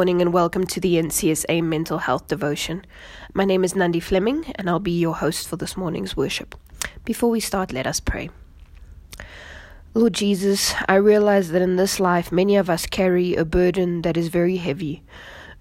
Morning 0.00 0.22
and 0.22 0.32
welcome 0.32 0.64
to 0.68 0.80
the 0.80 0.94
NCSA 0.94 1.62
Mental 1.62 1.98
Health 1.98 2.26
Devotion. 2.26 2.86
My 3.34 3.44
name 3.44 3.62
is 3.62 3.76
Nandi 3.76 4.00
Fleming 4.00 4.50
and 4.54 4.70
I'll 4.70 4.80
be 4.80 4.98
your 4.98 5.16
host 5.16 5.46
for 5.46 5.56
this 5.56 5.76
morning's 5.76 6.16
worship. 6.16 6.54
Before 7.04 7.28
we 7.28 7.38
start, 7.38 7.70
let 7.70 7.86
us 7.86 8.00
pray. 8.00 8.30
Lord 9.92 10.14
Jesus, 10.14 10.72
I 10.88 10.94
realize 10.94 11.50
that 11.50 11.60
in 11.60 11.76
this 11.76 12.00
life 12.00 12.32
many 12.32 12.56
of 12.56 12.70
us 12.70 12.86
carry 12.86 13.34
a 13.34 13.44
burden 13.44 14.00
that 14.00 14.16
is 14.16 14.28
very 14.28 14.56
heavy, 14.56 15.02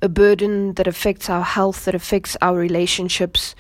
a 0.02 0.08
burden 0.08 0.72
that 0.76 0.88
affects 0.88 1.30
our 1.30 1.44
health, 1.44 1.84
that 1.84 1.94
affects 1.94 2.38
our 2.42 2.58
relationships, 2.58 3.56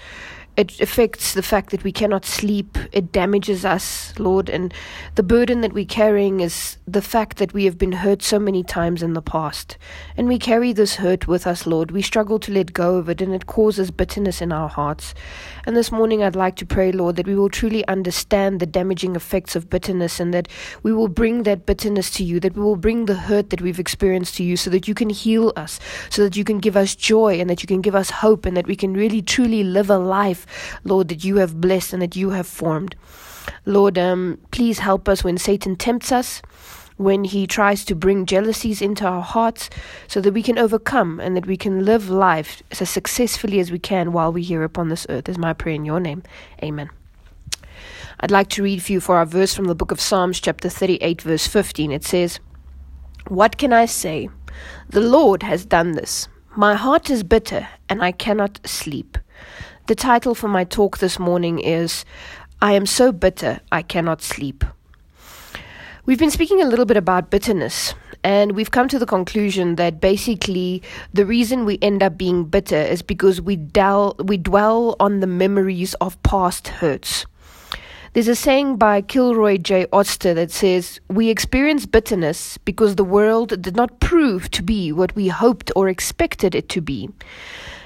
it 0.59 0.81
affects 0.81 1.33
the 1.35 1.41
fact 1.41 1.69
that 1.69 1.85
we 1.85 1.91
cannot 1.93 2.25
sleep. 2.25 2.77
It 2.91 3.13
damages 3.13 3.63
us, 3.63 4.13
Lord. 4.19 4.49
And 4.49 4.73
the 5.15 5.23
burden 5.23 5.61
that 5.61 5.71
we're 5.71 5.85
carrying 5.85 6.41
is 6.41 6.75
the 6.85 7.01
fact 7.01 7.37
that 7.37 7.53
we 7.53 7.63
have 7.63 7.77
been 7.77 7.93
hurt 7.93 8.21
so 8.21 8.39
many 8.39 8.61
times 8.61 9.01
in 9.01 9.13
the 9.13 9.21
past. 9.21 9.77
And 10.17 10.27
we 10.27 10.37
carry 10.37 10.73
this 10.73 10.95
hurt 10.95 11.29
with 11.29 11.47
us, 11.47 11.65
Lord. 11.65 11.91
We 11.91 12.01
struggle 12.01 12.39
to 12.39 12.51
let 12.51 12.73
go 12.73 12.97
of 12.97 13.07
it, 13.07 13.21
and 13.21 13.33
it 13.33 13.47
causes 13.47 13.89
bitterness 13.89 14.41
in 14.41 14.51
our 14.51 14.67
hearts. 14.67 15.13
And 15.65 15.77
this 15.77 15.93
morning, 15.93 16.23
I'd 16.23 16.35
like 16.35 16.57
to 16.57 16.65
pray, 16.65 16.91
Lord, 16.91 17.15
that 17.15 17.27
we 17.27 17.35
will 17.35 17.49
truly 17.49 17.87
understand 17.87 18.59
the 18.59 18.65
damaging 18.65 19.15
effects 19.15 19.55
of 19.55 19.69
bitterness 19.69 20.19
and 20.19 20.33
that 20.33 20.49
we 20.83 20.91
will 20.91 21.07
bring 21.07 21.43
that 21.43 21.65
bitterness 21.65 22.11
to 22.11 22.25
you, 22.25 22.41
that 22.41 22.57
we 22.57 22.61
will 22.61 22.75
bring 22.75 23.05
the 23.05 23.15
hurt 23.15 23.49
that 23.51 23.61
we've 23.61 23.79
experienced 23.79 24.35
to 24.35 24.43
you 24.43 24.57
so 24.57 24.69
that 24.71 24.89
you 24.89 24.93
can 24.93 25.09
heal 25.09 25.53
us, 25.55 25.79
so 26.09 26.21
that 26.21 26.35
you 26.35 26.43
can 26.43 26.59
give 26.59 26.75
us 26.75 26.95
joy 26.95 27.39
and 27.39 27.49
that 27.49 27.63
you 27.63 27.67
can 27.67 27.79
give 27.79 27.95
us 27.95 28.09
hope 28.09 28.45
and 28.45 28.57
that 28.57 28.67
we 28.67 28.75
can 28.75 28.93
really 28.93 29.21
truly 29.21 29.63
live 29.63 29.89
a 29.89 29.97
life 29.97 30.47
Lord, 30.83 31.07
that 31.09 31.23
you 31.23 31.37
have 31.37 31.59
blessed 31.61 31.93
and 31.93 32.01
that 32.01 32.15
you 32.15 32.31
have 32.31 32.47
formed. 32.47 32.95
Lord, 33.65 33.97
um, 33.97 34.39
please 34.51 34.79
help 34.79 35.09
us 35.09 35.23
when 35.23 35.37
Satan 35.37 35.75
tempts 35.75 36.11
us, 36.11 36.41
when 36.97 37.23
he 37.23 37.47
tries 37.47 37.85
to 37.85 37.95
bring 37.95 38.25
jealousies 38.25 38.81
into 38.81 39.05
our 39.05 39.21
hearts, 39.21 39.69
so 40.07 40.19
that 40.21 40.33
we 40.33 40.43
can 40.43 40.57
overcome 40.57 41.19
and 41.19 41.35
that 41.35 41.45
we 41.45 41.57
can 41.57 41.85
live 41.85 42.09
life 42.09 42.61
as 42.71 42.89
successfully 42.89 43.59
as 43.59 43.71
we 43.71 43.79
can 43.79 44.11
while 44.11 44.33
we're 44.33 44.43
here 44.43 44.63
upon 44.63 44.89
this 44.89 45.07
earth, 45.09 45.29
is 45.29 45.37
my 45.37 45.53
prayer 45.53 45.75
in 45.75 45.85
your 45.85 45.99
name. 45.99 46.23
Amen. 46.61 46.89
I'd 48.21 48.31
like 48.31 48.49
to 48.49 48.63
read 48.63 48.83
for 48.83 48.91
you 48.91 48.99
for 48.99 49.15
our 49.15 49.25
verse 49.25 49.53
from 49.53 49.65
the 49.65 49.75
book 49.75 49.91
of 49.91 50.01
Psalms, 50.01 50.41
chapter 50.41 50.67
38, 50.67 51.21
verse 51.21 51.47
15. 51.47 51.91
It 51.93 52.03
says, 52.03 52.41
What 53.29 53.57
can 53.57 53.71
I 53.71 53.85
say? 53.85 54.29
The 54.89 54.99
Lord 54.99 55.43
has 55.43 55.65
done 55.65 55.93
this. 55.93 56.27
My 56.57 56.75
heart 56.75 57.09
is 57.09 57.23
bitter, 57.23 57.69
and 57.87 58.03
I 58.03 58.11
cannot 58.11 58.59
sleep. 58.67 59.17
The 59.89 59.95
title 59.95 60.35
for 60.35 60.47
my 60.47 60.65
talk 60.65 60.99
this 60.99 61.17
morning 61.17 61.57
is 61.57 62.05
I 62.61 62.73
Am 62.73 62.85
So 62.85 63.11
Bitter 63.11 63.59
I 63.71 63.81
Cannot 63.81 64.21
Sleep. 64.21 64.63
We've 66.05 66.19
been 66.19 66.29
speaking 66.29 66.61
a 66.61 66.67
little 66.67 66.85
bit 66.85 66.95
about 66.95 67.31
bitterness, 67.31 67.95
and 68.23 68.51
we've 68.51 68.69
come 68.69 68.87
to 68.87 68.99
the 68.99 69.07
conclusion 69.07 69.77
that 69.77 69.99
basically 69.99 70.83
the 71.11 71.25
reason 71.25 71.65
we 71.65 71.79
end 71.81 72.03
up 72.03 72.19
being 72.19 72.43
bitter 72.43 72.77
is 72.77 73.01
because 73.01 73.41
we, 73.41 73.55
dwell, 73.55 74.15
we 74.19 74.37
dwell 74.37 74.95
on 74.99 75.21
the 75.21 75.25
memories 75.25 75.95
of 75.95 76.21
past 76.21 76.67
hurts. 76.67 77.25
There's 78.13 78.27
a 78.27 78.35
saying 78.35 78.75
by 78.77 79.01
Kilroy 79.01 79.57
J. 79.57 79.87
Oldster 79.87 80.35
that 80.35 80.51
says, 80.51 80.99
We 81.07 81.29
experience 81.29 81.87
bitterness 81.87 82.59
because 82.59 82.93
the 82.93 83.03
world 83.03 83.59
did 83.59 83.75
not 83.75 83.99
prove 83.99 84.51
to 84.51 84.61
be 84.61 84.91
what 84.91 85.15
we 85.15 85.29
hoped 85.29 85.71
or 85.75 85.89
expected 85.89 86.53
it 86.53 86.69
to 86.69 86.79
be. 86.79 87.09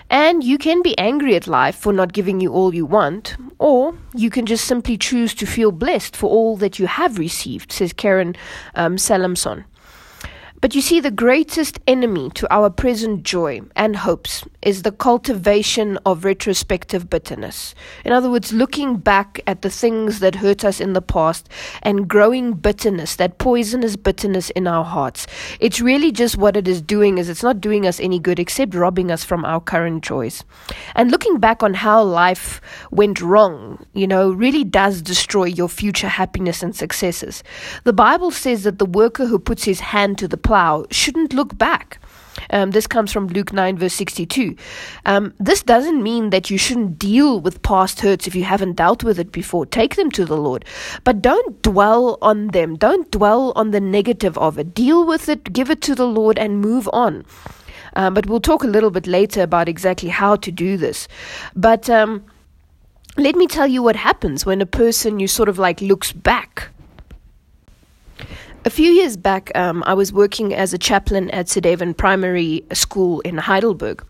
And 0.10 0.44
you 0.44 0.58
can 0.58 0.82
be 0.82 0.98
angry 0.98 1.36
at 1.36 1.48
life 1.48 1.76
for 1.76 1.94
not 1.94 2.14
giving 2.14 2.40
you 2.40 2.52
all 2.52 2.74
you 2.74 2.86
want, 2.86 3.36
or 3.60 3.96
you 4.14 4.30
can 4.30 4.46
just 4.46 4.66
simply 4.66 4.98
choose 4.98 5.34
to 5.36 5.46
feel 5.46 5.72
blessed 5.72 6.16
for 6.16 6.30
all 6.30 6.58
that 6.58 6.80
you 6.80 6.88
have 6.88 7.18
received, 7.18 7.72
says 7.72 7.94
Karen 7.94 8.36
um, 8.76 8.98
Salmansohn. 8.98 9.66
But 10.64 10.76
you 10.76 10.80
see, 10.80 11.02
the 11.02 11.12
greatest 11.12 11.82
enemy 11.88 12.30
to 12.36 12.48
our 12.50 12.70
present 12.70 13.24
joy 13.24 13.64
and 13.76 13.98
hopes 13.98 14.46
is 14.62 14.84
the 14.84 14.94
cultivation 14.94 16.00
of 16.06 16.24
retrospective 16.24 17.10
bitterness. 17.10 17.76
In 18.06 18.14
other 18.14 18.32
words, 18.32 18.54
looking 18.54 18.96
back 18.96 19.42
at 19.46 19.62
the 19.62 19.70
things 19.70 20.20
that 20.20 20.36
hurt 20.36 20.64
us 20.64 20.80
in 20.80 20.94
the 20.94 21.02
past 21.02 21.50
and 21.82 22.08
growing 22.08 22.54
bitterness, 22.54 23.18
that 23.18 23.40
poisonous 23.40 23.98
bitterness 23.98 24.52
in 24.52 24.66
our 24.66 24.86
hearts. 24.86 25.28
It's 25.60 25.82
really 25.82 26.14
just 26.14 26.38
what 26.38 26.56
it 26.56 26.66
is 26.66 26.82
doing 26.82 27.18
is 27.18 27.28
it's 27.28 27.44
not 27.44 27.60
doing 27.60 27.86
us 27.86 28.00
any 28.00 28.18
good 28.18 28.40
except 28.40 28.74
robbing 28.74 29.12
us 29.12 29.26
from 29.26 29.44
our 29.44 29.60
current 29.60 30.02
joys. 30.02 30.46
And 30.96 31.12
looking 31.12 31.40
back 31.40 31.62
on 31.62 31.74
how 31.74 32.02
life 32.04 32.62
went 32.90 33.20
wrong, 33.20 33.86
you 33.92 34.08
know, 34.08 34.32
really 34.32 34.64
does 34.64 35.02
destroy 35.02 35.44
your 35.44 35.68
future 35.68 36.08
happiness 36.08 36.64
and 36.64 36.74
successes. 36.74 37.44
The 37.84 37.92
Bible 37.92 38.32
says 38.32 38.64
that 38.64 38.80
the 38.80 38.86
worker 38.86 39.26
who 39.26 39.40
puts 39.40 39.66
his 39.66 39.82
hand 39.82 40.18
to 40.20 40.28
the 40.30 40.38
plow 40.38 40.53
shouldn't 40.92 41.34
look 41.34 41.58
back. 41.58 42.00
Um, 42.50 42.72
this 42.72 42.88
comes 42.88 43.12
from 43.12 43.28
Luke 43.28 43.54
9, 43.54 43.78
verse 43.78 43.94
62. 43.94 44.56
Um, 45.06 45.34
this 45.40 45.64
doesn't 45.64 46.02
mean 46.02 46.30
that 46.32 46.50
you 46.50 46.58
shouldn't 46.58 47.00
deal 47.00 47.40
with 47.40 47.62
past 47.62 48.02
hurts 48.02 48.28
if 48.28 48.36
you 48.36 48.44
haven't 48.44 48.74
dealt 48.74 49.04
with 49.04 49.20
it 49.20 49.32
before. 49.32 49.66
Take 49.66 49.96
them 49.96 50.12
to 50.12 50.26
the 50.26 50.38
Lord. 50.38 50.66
But 51.04 51.22
don't 51.22 51.62
dwell 51.62 52.18
on 52.22 52.48
them. 52.48 52.76
Don't 52.76 53.10
dwell 53.12 53.54
on 53.56 53.72
the 53.72 53.82
negative 53.82 54.38
of 54.38 54.58
it. 54.58 54.74
Deal 54.74 55.06
with 55.06 55.30
it, 55.30 55.54
give 55.54 55.70
it 55.70 55.82
to 55.82 55.96
the 55.96 56.08
Lord, 56.08 56.38
and 56.38 56.60
move 56.60 56.90
on. 56.92 57.26
Um, 57.96 58.14
but 58.14 58.26
we'll 58.26 58.40
talk 58.40 58.64
a 58.64 58.68
little 58.68 58.92
bit 58.92 59.06
later 59.08 59.44
about 59.44 59.70
exactly 59.70 60.10
how 60.10 60.36
to 60.38 60.52
do 60.52 60.78
this. 60.78 61.08
But 61.56 61.90
um, 61.90 62.24
let 63.18 63.36
me 63.36 63.48
tell 63.48 63.68
you 63.68 63.84
what 63.84 63.96
happens 63.96 64.46
when 64.46 64.62
a 64.62 64.66
person 64.66 65.20
you 65.20 65.28
sort 65.28 65.50
of 65.50 65.60
like 65.60 65.82
looks 65.82 66.12
back 66.12 66.70
a 68.66 68.70
few 68.70 68.92
years 68.92 69.18
back, 69.18 69.52
um, 69.56 69.84
I 69.86 69.94
was 69.94 70.14
working 70.14 70.54
as 70.54 70.74
a 70.74 70.78
chaplain 70.78 71.30
at 71.32 71.48
Sedaven 71.48 71.96
Primary 71.96 72.64
School 72.74 73.20
in 73.22 73.38
Heidelberg. 73.38 74.04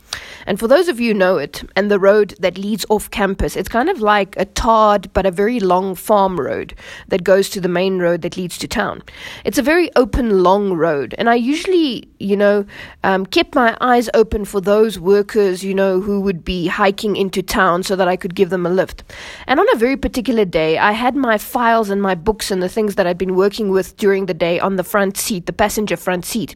And 0.45 0.59
for 0.59 0.67
those 0.67 0.87
of 0.87 0.99
you 0.99 1.13
who 1.13 1.19
know 1.19 1.37
it, 1.37 1.63
and 1.75 1.89
the 1.89 1.99
road 1.99 2.35
that 2.39 2.57
leads 2.57 2.85
off 2.89 3.09
campus, 3.11 3.55
it's 3.55 3.69
kind 3.69 3.89
of 3.89 3.99
like 3.99 4.35
a 4.37 4.45
tarred 4.45 5.11
but 5.13 5.25
a 5.25 5.31
very 5.31 5.59
long 5.59 5.95
farm 5.95 6.39
road 6.39 6.75
that 7.07 7.23
goes 7.23 7.49
to 7.51 7.61
the 7.61 7.67
main 7.69 7.99
road 7.99 8.21
that 8.21 8.37
leads 8.37 8.57
to 8.57 8.67
town. 8.67 9.03
It's 9.45 9.57
a 9.57 9.61
very 9.61 9.89
open, 9.95 10.43
long 10.43 10.73
road. 10.73 11.15
And 11.17 11.29
I 11.29 11.35
usually, 11.35 12.07
you 12.19 12.35
know, 12.35 12.65
um, 13.03 13.25
kept 13.25 13.55
my 13.55 13.77
eyes 13.79 14.09
open 14.13 14.45
for 14.45 14.61
those 14.61 14.99
workers, 14.99 15.63
you 15.63 15.73
know, 15.73 16.01
who 16.01 16.21
would 16.21 16.43
be 16.43 16.67
hiking 16.67 17.15
into 17.15 17.41
town 17.41 17.83
so 17.83 17.95
that 17.95 18.07
I 18.07 18.15
could 18.15 18.35
give 18.35 18.49
them 18.49 18.65
a 18.65 18.69
lift. 18.69 19.03
And 19.47 19.59
on 19.59 19.65
a 19.73 19.77
very 19.77 19.97
particular 19.97 20.45
day, 20.45 20.77
I 20.77 20.91
had 20.91 21.15
my 21.15 21.37
files 21.37 21.89
and 21.89 22.01
my 22.01 22.15
books 22.15 22.51
and 22.51 22.61
the 22.61 22.69
things 22.69 22.95
that 22.95 23.07
I'd 23.07 23.17
been 23.17 23.35
working 23.35 23.69
with 23.69 23.95
during 23.97 24.25
the 24.25 24.33
day 24.33 24.59
on 24.59 24.75
the 24.75 24.83
front 24.83 25.17
seat, 25.17 25.45
the 25.45 25.53
passenger 25.53 25.97
front 25.97 26.25
seat. 26.25 26.55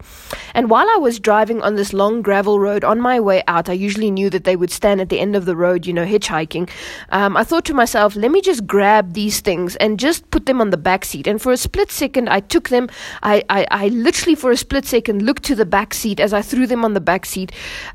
And 0.54 0.70
while 0.70 0.90
I 0.90 0.98
was 0.98 1.20
driving 1.20 1.62
on 1.62 1.76
this 1.76 1.94
long 1.94 2.22
gravel 2.22 2.60
road 2.60 2.84
on 2.84 3.00
my 3.00 3.20
way 3.20 3.44
out, 3.48 3.70
I 3.70 3.74
usually 3.74 4.12
knew 4.12 4.30
that 4.30 4.44
they 4.44 4.56
would 4.56 4.72
stand 4.72 5.02
at 5.02 5.10
the 5.10 5.20
end 5.20 5.36
of 5.36 5.46
the 5.46 5.56
road, 5.56 5.86
you 5.86 5.94
know, 5.94 6.06
hitchhiking. 6.06 6.70
Um, 7.10 7.38
I 7.38 7.44
thought 7.44 7.66
to 7.66 7.74
myself, 7.74 8.16
let 8.16 8.32
me 8.32 8.42
just 8.42 8.66
grab 8.68 9.14
these 9.14 9.40
things 9.40 9.76
and 9.78 10.00
just 10.00 10.30
put 10.32 10.46
them 10.46 10.62
on 10.62 10.70
the 10.70 10.78
back 10.78 11.06
seat. 11.06 11.28
And 11.28 11.42
for 11.42 11.52
a 11.52 11.58
split 11.58 11.92
second, 11.92 12.30
I 12.30 12.40
took 12.40 12.70
them. 12.70 12.90
I, 13.24 13.44
I, 13.50 13.68
I 13.72 13.88
literally, 13.90 14.36
for 14.36 14.52
a 14.52 14.58
split 14.58 14.86
second, 14.86 15.22
looked 15.22 15.44
to 15.44 15.56
the 15.56 15.66
back 15.66 15.94
seat 15.94 16.20
as 16.20 16.34
I 16.34 16.42
threw 16.42 16.68
them 16.68 16.84
on 16.86 16.94
the 16.94 17.02
back 17.02 17.26
seat 17.26 17.52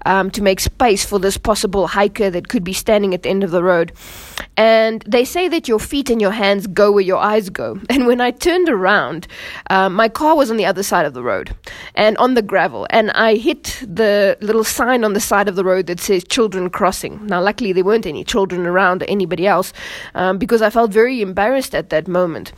um, 0.06 0.30
to 0.32 0.42
make 0.42 0.60
space 0.60 1.04
for 1.04 1.18
this 1.18 1.36
possible 1.36 1.86
hiker 1.86 2.30
that 2.30 2.48
could 2.48 2.64
be 2.64 2.72
standing 2.72 3.14
at 3.14 3.22
the 3.22 3.28
end 3.28 3.44
of 3.44 3.50
the 3.50 3.62
road. 3.62 3.92
And 4.56 5.02
they 5.06 5.24
say 5.24 5.48
that 5.48 5.68
your 5.68 5.78
feet 5.78 6.10
and 6.10 6.20
your 6.20 6.30
hands 6.30 6.66
go 6.66 6.92
where 6.92 7.02
your 7.02 7.18
eyes 7.18 7.48
go. 7.50 7.80
And 7.92 8.06
when 8.06 8.22
I 8.22 8.30
turned 8.30 8.70
around, 8.70 9.28
um, 9.68 9.94
my 9.94 10.08
car 10.08 10.34
was 10.34 10.50
on 10.50 10.56
the 10.56 10.64
other 10.64 10.82
side 10.82 11.04
of 11.04 11.12
the 11.12 11.22
road 11.22 11.54
and 11.94 12.16
on 12.16 12.34
the 12.34 12.42
gravel. 12.42 12.86
And 12.88 13.10
I 13.10 13.36
hit 13.36 13.84
the 13.86 14.38
little 14.40 14.64
sign 14.64 15.04
on 15.04 15.12
the 15.12 15.20
side 15.20 15.41
of 15.48 15.56
the 15.56 15.64
road 15.64 15.86
that 15.86 16.00
says 16.00 16.24
children 16.24 16.70
crossing. 16.70 17.26
Now, 17.26 17.40
luckily, 17.40 17.72
there 17.72 17.84
weren't 17.84 18.06
any 18.06 18.24
children 18.24 18.66
around 18.66 19.02
or 19.02 19.06
anybody 19.06 19.46
else 19.46 19.72
um, 20.14 20.38
because 20.38 20.62
I 20.62 20.70
felt 20.70 20.90
very 20.90 21.20
embarrassed 21.20 21.74
at 21.74 21.90
that 21.90 22.08
moment. 22.08 22.52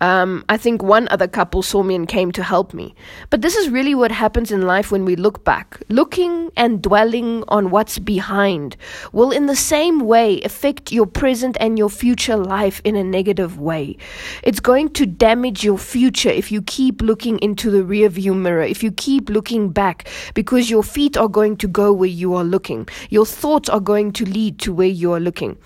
Um, 0.00 0.44
I 0.48 0.56
think 0.56 0.82
one 0.82 1.08
other 1.10 1.28
couple 1.28 1.62
saw 1.62 1.82
me 1.82 1.94
and 1.94 2.06
came 2.06 2.32
to 2.32 2.42
help 2.42 2.74
me. 2.74 2.94
But 3.30 3.42
this 3.42 3.56
is 3.56 3.70
really 3.70 3.94
what 3.94 4.10
happens 4.10 4.50
in 4.50 4.66
life 4.66 4.90
when 4.90 5.04
we 5.04 5.16
look 5.16 5.44
back. 5.44 5.80
Looking 5.88 6.50
and 6.56 6.82
dwelling 6.82 7.44
on 7.48 7.70
what's 7.70 7.98
behind 7.98 8.76
will, 9.12 9.30
in 9.30 9.46
the 9.46 9.56
same 9.56 10.00
way, 10.00 10.40
affect 10.42 10.92
your 10.92 11.06
present 11.06 11.56
and 11.60 11.78
your 11.78 11.88
future 11.88 12.36
life 12.36 12.80
in 12.84 12.96
a 12.96 13.04
negative 13.04 13.58
way. 13.58 13.96
It's 14.42 14.60
going 14.60 14.90
to 14.90 15.06
damage 15.06 15.64
your 15.64 15.78
future 15.78 16.28
if 16.28 16.50
you 16.50 16.62
keep 16.62 17.00
looking 17.00 17.38
into 17.38 17.70
the 17.70 17.82
rearview 17.82 18.36
mirror, 18.36 18.62
if 18.62 18.82
you 18.82 18.90
keep 18.92 19.30
looking 19.30 19.70
back, 19.70 20.08
because 20.34 20.68
your 20.70 20.82
feet 20.82 21.16
are 21.16 21.28
going 21.28 21.56
to 21.58 21.68
go 21.68 21.92
where 21.92 22.08
you 22.08 22.34
are 22.34 22.44
looking. 22.44 22.88
Your 23.10 23.26
thoughts 23.26 23.68
are 23.68 23.80
going 23.80 24.12
to 24.12 24.24
lead 24.24 24.58
to 24.60 24.72
where 24.72 24.86
you 24.86 25.12
are 25.12 25.20
looking. 25.20 25.56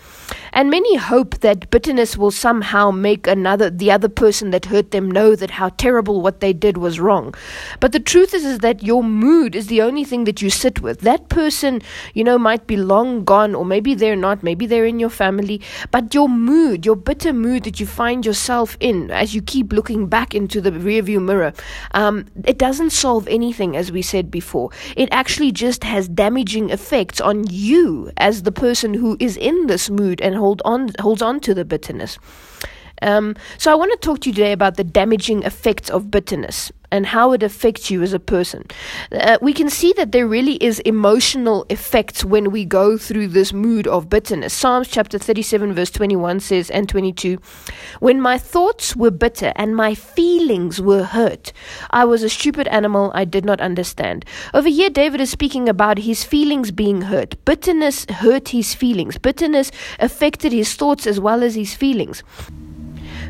And 0.52 0.70
many 0.70 0.96
hope 0.96 1.38
that 1.38 1.70
bitterness 1.70 2.16
will 2.16 2.30
somehow 2.30 2.90
make 2.90 3.26
another, 3.26 3.70
the 3.70 3.90
other 3.90 4.08
person 4.18 4.50
that 4.50 4.64
hurt 4.64 4.90
them 4.90 5.08
know 5.08 5.36
that 5.36 5.52
how 5.52 5.68
terrible 5.68 6.20
what 6.20 6.40
they 6.40 6.52
did 6.52 6.76
was 6.76 6.98
wrong. 6.98 7.32
But 7.78 7.92
the 7.92 8.00
truth 8.00 8.34
is, 8.34 8.44
is 8.44 8.58
that 8.58 8.82
your 8.82 9.04
mood 9.04 9.54
is 9.54 9.68
the 9.68 9.80
only 9.80 10.02
thing 10.02 10.24
that 10.24 10.42
you 10.42 10.50
sit 10.50 10.80
with. 10.82 11.02
That 11.02 11.28
person, 11.28 11.82
you 12.14 12.24
know, 12.24 12.36
might 12.36 12.66
be 12.66 12.76
long 12.76 13.24
gone, 13.24 13.54
or 13.54 13.64
maybe 13.64 13.94
they're 13.94 14.16
not, 14.16 14.42
maybe 14.42 14.66
they're 14.66 14.90
in 14.92 14.98
your 14.98 15.14
family, 15.24 15.60
but 15.92 16.14
your 16.14 16.28
mood, 16.28 16.84
your 16.84 16.96
bitter 16.96 17.32
mood 17.32 17.62
that 17.62 17.78
you 17.78 17.86
find 17.86 18.26
yourself 18.26 18.76
in 18.80 19.12
as 19.12 19.36
you 19.36 19.40
keep 19.40 19.72
looking 19.72 20.08
back 20.08 20.34
into 20.34 20.60
the 20.60 20.72
rearview 20.72 21.22
mirror, 21.22 21.52
um, 21.92 22.26
it 22.44 22.58
doesn't 22.58 22.90
solve 22.90 23.28
anything, 23.28 23.76
as 23.76 23.92
we 23.92 24.02
said 24.02 24.32
before. 24.32 24.70
It 24.96 25.08
actually 25.12 25.52
just 25.52 25.84
has 25.84 26.08
damaging 26.08 26.70
effects 26.70 27.20
on 27.20 27.44
you 27.48 28.10
as 28.16 28.42
the 28.42 28.52
person 28.52 28.94
who 28.94 29.16
is 29.20 29.36
in 29.36 29.68
this 29.68 29.88
mood 29.88 30.20
and 30.20 30.34
hold 30.34 30.60
on 30.64 30.90
holds 30.98 31.22
on 31.22 31.38
to 31.40 31.54
the 31.54 31.64
bitterness. 31.64 32.18
Um, 33.02 33.36
so 33.58 33.72
I 33.72 33.74
want 33.74 33.92
to 33.92 33.98
talk 33.98 34.20
to 34.20 34.30
you 34.30 34.34
today 34.34 34.52
about 34.52 34.76
the 34.76 34.84
damaging 34.84 35.42
effects 35.42 35.90
of 35.90 36.10
bitterness 36.10 36.72
and 36.90 37.06
how 37.06 37.32
it 37.32 37.42
affects 37.42 37.90
you 37.90 38.02
as 38.02 38.12
a 38.12 38.18
person. 38.18 38.64
Uh, 39.12 39.38
we 39.42 39.52
can 39.52 39.68
see 39.68 39.92
that 39.94 40.12
there 40.12 40.26
really 40.26 40.54
is 40.54 40.80
emotional 40.80 41.66
effects 41.68 42.24
when 42.24 42.50
we 42.50 42.64
go 42.64 42.96
through 42.96 43.28
this 43.28 43.52
mood 43.52 43.86
of 43.86 44.08
bitterness. 44.08 44.54
Psalms 44.54 44.88
chapter 44.88 45.18
37 45.18 45.74
verse 45.74 45.90
21 45.90 46.40
says 46.40 46.70
and 46.70 46.88
22, 46.88 47.38
when 48.00 48.20
my 48.20 48.38
thoughts 48.38 48.96
were 48.96 49.10
bitter 49.10 49.52
and 49.56 49.76
my 49.76 49.94
feelings 49.94 50.80
were 50.80 51.04
hurt, 51.04 51.52
I 51.90 52.04
was 52.04 52.22
a 52.22 52.28
stupid 52.28 52.66
animal 52.68 53.12
I 53.14 53.24
did 53.24 53.44
not 53.44 53.60
understand. 53.60 54.24
Over 54.54 54.68
here 54.68 54.90
David 54.90 55.20
is 55.20 55.30
speaking 55.30 55.68
about 55.68 55.98
his 55.98 56.24
feelings 56.24 56.70
being 56.70 57.02
hurt. 57.02 57.42
Bitterness 57.44 58.06
hurt 58.10 58.48
his 58.48 58.74
feelings. 58.74 59.18
Bitterness 59.18 59.70
affected 59.98 60.52
his 60.52 60.74
thoughts 60.74 61.06
as 61.06 61.20
well 61.20 61.42
as 61.42 61.54
his 61.54 61.74
feelings. 61.74 62.22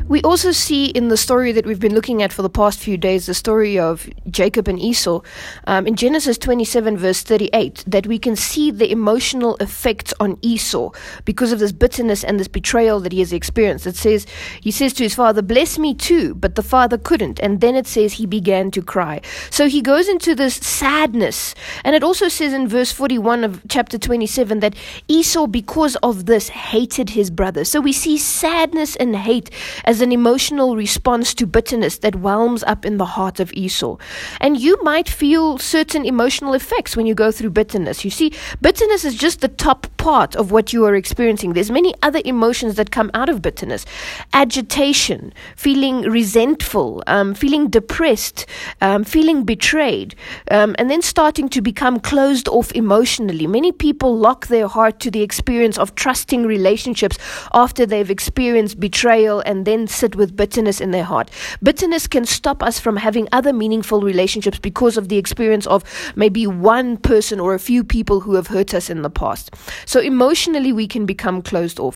We 0.09 0.23
also 0.23 0.51
see 0.51 0.87
in 0.87 1.09
the 1.09 1.17
story 1.17 1.51
that 1.51 1.67
we've 1.67 1.79
been 1.79 1.93
looking 1.93 2.23
at 2.23 2.33
for 2.33 2.41
the 2.41 2.49
past 2.49 2.79
few 2.79 2.97
days, 2.97 3.27
the 3.27 3.35
story 3.35 3.77
of 3.77 4.09
Jacob 4.27 4.67
and 4.67 4.79
Esau, 4.79 5.21
um, 5.67 5.85
in 5.85 5.95
Genesis 5.95 6.35
27, 6.39 6.97
verse 6.97 7.21
38, 7.21 7.83
that 7.85 8.07
we 8.07 8.17
can 8.17 8.35
see 8.35 8.71
the 8.71 8.91
emotional 8.91 9.55
effects 9.57 10.11
on 10.19 10.39
Esau 10.41 10.89
because 11.25 11.51
of 11.51 11.59
this 11.59 11.71
bitterness 11.71 12.23
and 12.23 12.39
this 12.39 12.47
betrayal 12.47 12.99
that 13.01 13.11
he 13.11 13.19
has 13.19 13.31
experienced. 13.31 13.85
It 13.85 13.95
says, 13.95 14.25
he 14.61 14.71
says 14.71 14.93
to 14.93 15.03
his 15.03 15.13
father, 15.13 15.43
Bless 15.43 15.77
me 15.77 15.93
too, 15.93 16.33
but 16.33 16.55
the 16.55 16.63
father 16.63 16.97
couldn't. 16.97 17.39
And 17.41 17.61
then 17.61 17.75
it 17.75 17.85
says 17.85 18.13
he 18.13 18.25
began 18.25 18.71
to 18.71 18.81
cry. 18.81 19.21
So 19.51 19.67
he 19.67 19.79
goes 19.79 20.07
into 20.07 20.33
this 20.33 20.55
sadness. 20.55 21.53
And 21.83 21.95
it 21.95 22.01
also 22.01 22.29
says 22.29 22.51
in 22.51 22.67
verse 22.67 22.91
41 22.91 23.43
of 23.43 23.61
chapter 23.69 23.99
27 23.99 24.59
that 24.61 24.73
Esau, 25.07 25.45
because 25.45 25.97
of 25.97 26.25
this, 26.25 26.49
hated 26.49 27.11
his 27.11 27.29
brother. 27.29 27.63
So 27.63 27.79
we 27.79 27.93
see 27.93 28.17
sadness 28.17 28.95
and 28.95 29.15
hate 29.15 29.51
as 29.85 29.98
an 30.01 30.11
emotional 30.11 30.75
response 30.75 31.33
to 31.35 31.45
bitterness 31.45 31.99
that 31.99 32.15
whelms 32.15 32.63
up 32.63 32.85
in 32.85 32.97
the 32.97 33.05
heart 33.05 33.39
of 33.39 33.51
Esau. 33.53 33.97
And 34.39 34.59
you 34.59 34.81
might 34.83 35.09
feel 35.09 35.57
certain 35.57 36.05
emotional 36.05 36.53
effects 36.53 36.95
when 36.95 37.05
you 37.05 37.15
go 37.15 37.31
through 37.31 37.51
bitterness. 37.51 38.03
You 38.05 38.11
see, 38.11 38.33
bitterness 38.61 39.05
is 39.05 39.15
just 39.15 39.41
the 39.41 39.47
top 39.47 39.87
part 39.97 40.35
of 40.35 40.51
what 40.51 40.73
you 40.73 40.85
are 40.85 40.95
experiencing. 40.95 41.53
There's 41.53 41.71
many 41.71 41.93
other 42.01 42.21
emotions 42.25 42.75
that 42.75 42.91
come 42.91 43.11
out 43.13 43.29
of 43.29 43.41
bitterness 43.41 43.85
agitation, 44.33 45.33
feeling 45.55 46.01
resentful, 46.03 47.03
um, 47.07 47.33
feeling 47.33 47.69
depressed, 47.69 48.45
um, 48.81 49.03
feeling 49.03 49.43
betrayed, 49.43 50.15
um, 50.51 50.75
and 50.79 50.89
then 50.89 51.01
starting 51.01 51.49
to 51.49 51.61
become 51.61 51.99
closed 51.99 52.47
off 52.47 52.71
emotionally. 52.73 53.47
Many 53.47 53.71
people 53.71 54.17
lock 54.17 54.47
their 54.47 54.67
heart 54.67 54.99
to 55.01 55.11
the 55.11 55.21
experience 55.21 55.77
of 55.77 55.95
trusting 55.95 56.45
relationships 56.45 57.17
after 57.53 57.85
they've 57.85 58.09
experienced 58.09 58.79
betrayal 58.79 59.41
and 59.41 59.65
then 59.65 59.87
sit 59.89 60.15
with 60.15 60.35
bitterness 60.35 60.79
in 60.79 60.91
their 60.91 61.03
heart. 61.03 61.29
Bitterness 61.61 62.07
can 62.07 62.25
stop 62.25 62.63
us 62.63 62.79
from 62.79 62.97
having 62.97 63.27
other 63.31 63.53
meaningful 63.53 64.01
relationships 64.01 64.59
because 64.59 64.97
of 64.97 65.09
the 65.09 65.17
experience 65.17 65.67
of 65.67 65.83
maybe 66.15 66.47
one 66.47 66.97
person 66.97 67.39
or 67.39 67.53
a 67.53 67.59
few 67.59 67.83
people 67.83 68.21
who 68.21 68.35
have 68.35 68.47
hurt 68.47 68.73
us 68.73 68.89
in 68.89 69.01
the 69.01 69.09
past. 69.09 69.53
So 69.85 69.99
emotionally, 69.99 70.71
we 70.71 70.87
can 70.87 71.05
become 71.05 71.41
closed 71.41 71.79
off. 71.79 71.95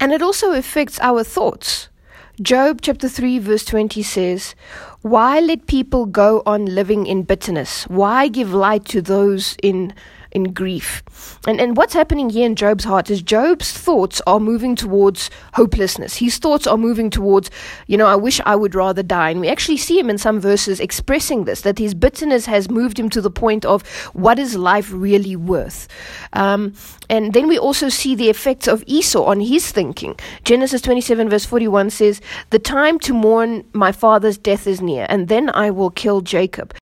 And 0.00 0.12
it 0.12 0.22
also 0.22 0.52
affects 0.52 1.00
our 1.00 1.24
thoughts. 1.24 1.88
Job 2.40 2.80
chapter 2.82 3.08
3, 3.08 3.40
verse 3.40 3.64
20 3.64 4.00
says, 4.02 4.54
Why 5.02 5.40
let 5.40 5.66
people 5.66 6.06
go 6.06 6.42
on 6.46 6.66
living 6.66 7.06
in 7.06 7.24
bitterness? 7.24 7.82
Why 7.88 8.28
give 8.28 8.52
light 8.52 8.84
to 8.86 9.02
those 9.02 9.56
in 9.60 9.92
in 10.38 10.52
grief. 10.52 11.02
And 11.46 11.60
and 11.60 11.76
what's 11.76 11.94
happening 11.94 12.30
here 12.30 12.46
in 12.46 12.54
Job's 12.54 12.84
heart 12.84 13.10
is 13.10 13.20
Job's 13.22 13.72
thoughts 13.72 14.22
are 14.26 14.40
moving 14.40 14.76
towards 14.76 15.30
hopelessness. 15.54 16.16
His 16.16 16.38
thoughts 16.38 16.66
are 16.66 16.76
moving 16.76 17.10
towards, 17.10 17.50
you 17.88 17.96
know, 17.96 18.06
I 18.06 18.16
wish 18.16 18.40
I 18.46 18.54
would 18.54 18.74
rather 18.74 19.02
die. 19.02 19.30
And 19.30 19.40
we 19.40 19.48
actually 19.48 19.76
see 19.76 19.98
him 19.98 20.08
in 20.08 20.18
some 20.18 20.40
verses 20.40 20.80
expressing 20.80 21.44
this, 21.44 21.62
that 21.62 21.78
his 21.78 21.94
bitterness 21.94 22.46
has 22.46 22.70
moved 22.70 22.98
him 22.98 23.10
to 23.10 23.20
the 23.20 23.30
point 23.30 23.64
of 23.64 23.86
what 24.12 24.38
is 24.38 24.54
life 24.56 24.90
really 24.92 25.34
worth. 25.36 25.88
Um, 26.32 26.74
and 27.10 27.32
then 27.32 27.48
we 27.48 27.58
also 27.58 27.88
see 27.88 28.14
the 28.14 28.30
effects 28.30 28.68
of 28.68 28.84
Esau 28.86 29.24
on 29.24 29.40
his 29.40 29.72
thinking. 29.72 30.14
Genesis 30.44 30.82
27, 30.82 31.28
verse 31.28 31.44
41 31.44 31.90
says, 31.90 32.20
The 32.50 32.58
time 32.60 32.98
to 33.00 33.12
mourn 33.12 33.64
my 33.72 33.90
father's 33.90 34.38
death 34.38 34.66
is 34.66 34.80
near, 34.80 35.06
and 35.08 35.28
then 35.28 35.50
I 35.50 35.70
will 35.70 35.90
kill 35.90 36.20
Jacob 36.20 36.77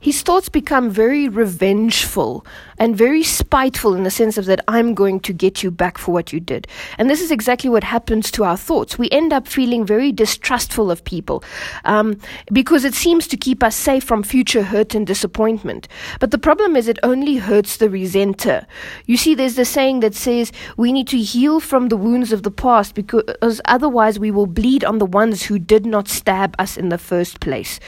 his 0.00 0.22
thoughts 0.22 0.48
become 0.48 0.90
very 0.90 1.28
revengeful 1.28 2.44
and 2.78 2.96
very 2.96 3.22
spiteful 3.22 3.94
in 3.94 4.02
the 4.02 4.10
sense 4.10 4.38
of 4.38 4.46
that 4.46 4.64
I'm 4.66 4.94
going 4.94 5.20
to 5.20 5.34
get 5.34 5.62
you 5.62 5.70
back 5.70 5.98
for 5.98 6.12
what 6.12 6.32
you 6.32 6.40
did. 6.40 6.66
And 6.96 7.10
this 7.10 7.20
is 7.20 7.30
exactly 7.30 7.68
what 7.68 7.84
happens 7.84 8.30
to 8.32 8.44
our 8.44 8.56
thoughts. 8.56 8.98
We 8.98 9.10
end 9.10 9.34
up 9.34 9.46
feeling 9.46 9.84
very 9.84 10.10
distrustful 10.10 10.90
of 10.90 11.04
people 11.04 11.44
um, 11.84 12.18
because 12.50 12.86
it 12.86 12.94
seems 12.94 13.28
to 13.28 13.36
keep 13.36 13.62
us 13.62 13.76
safe 13.76 14.02
from 14.02 14.22
future 14.22 14.62
hurt 14.62 14.94
and 14.94 15.06
disappointment. 15.06 15.88
But 16.18 16.30
the 16.30 16.38
problem 16.38 16.74
is 16.74 16.88
it 16.88 16.98
only 17.02 17.36
hurts 17.36 17.76
the 17.76 17.88
resenter. 17.88 18.64
You 19.04 19.18
see, 19.18 19.34
there's 19.34 19.56
the 19.56 19.66
saying 19.66 20.00
that 20.00 20.14
says 20.14 20.50
we 20.78 20.90
need 20.90 21.08
to 21.08 21.18
heal 21.18 21.60
from 21.60 21.90
the 21.90 21.98
wounds 21.98 22.32
of 22.32 22.42
the 22.42 22.50
past 22.50 22.94
because 22.94 23.60
otherwise 23.66 24.18
we 24.18 24.30
will 24.30 24.46
bleed 24.46 24.84
on 24.84 24.98
the 24.98 25.06
ones 25.06 25.42
who 25.42 25.58
did 25.58 25.84
not 25.84 26.08
stab 26.08 26.56
us 26.58 26.78
in 26.78 26.88
the 26.88 26.98
first 26.98 27.40
place. 27.40 27.78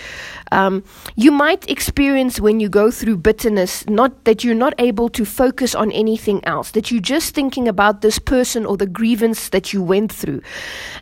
Um, 0.50 0.85
you 1.17 1.31
might 1.31 1.69
experience 2.03 2.41
when 2.41 2.59
you 2.59 2.69
go 2.69 2.91
through 2.91 3.17
bitterness, 3.17 3.87
not 3.89 4.25
that 4.25 4.43
you're 4.43 4.56
not 4.56 4.75
able 4.79 5.09
to 5.09 5.25
focus 5.25 5.73
on 5.73 5.93
anything 5.93 6.44
else, 6.44 6.73
that 6.73 6.91
you're 6.91 7.01
just 7.01 7.32
thinking 7.32 7.69
about 7.69 8.01
this 8.01 8.19
person 8.19 8.67
or 8.67 8.77
the 8.77 8.89
grievance 8.89 9.51
that 9.51 9.73
you 9.73 9.81
went 9.81 10.13
through. 10.13 10.43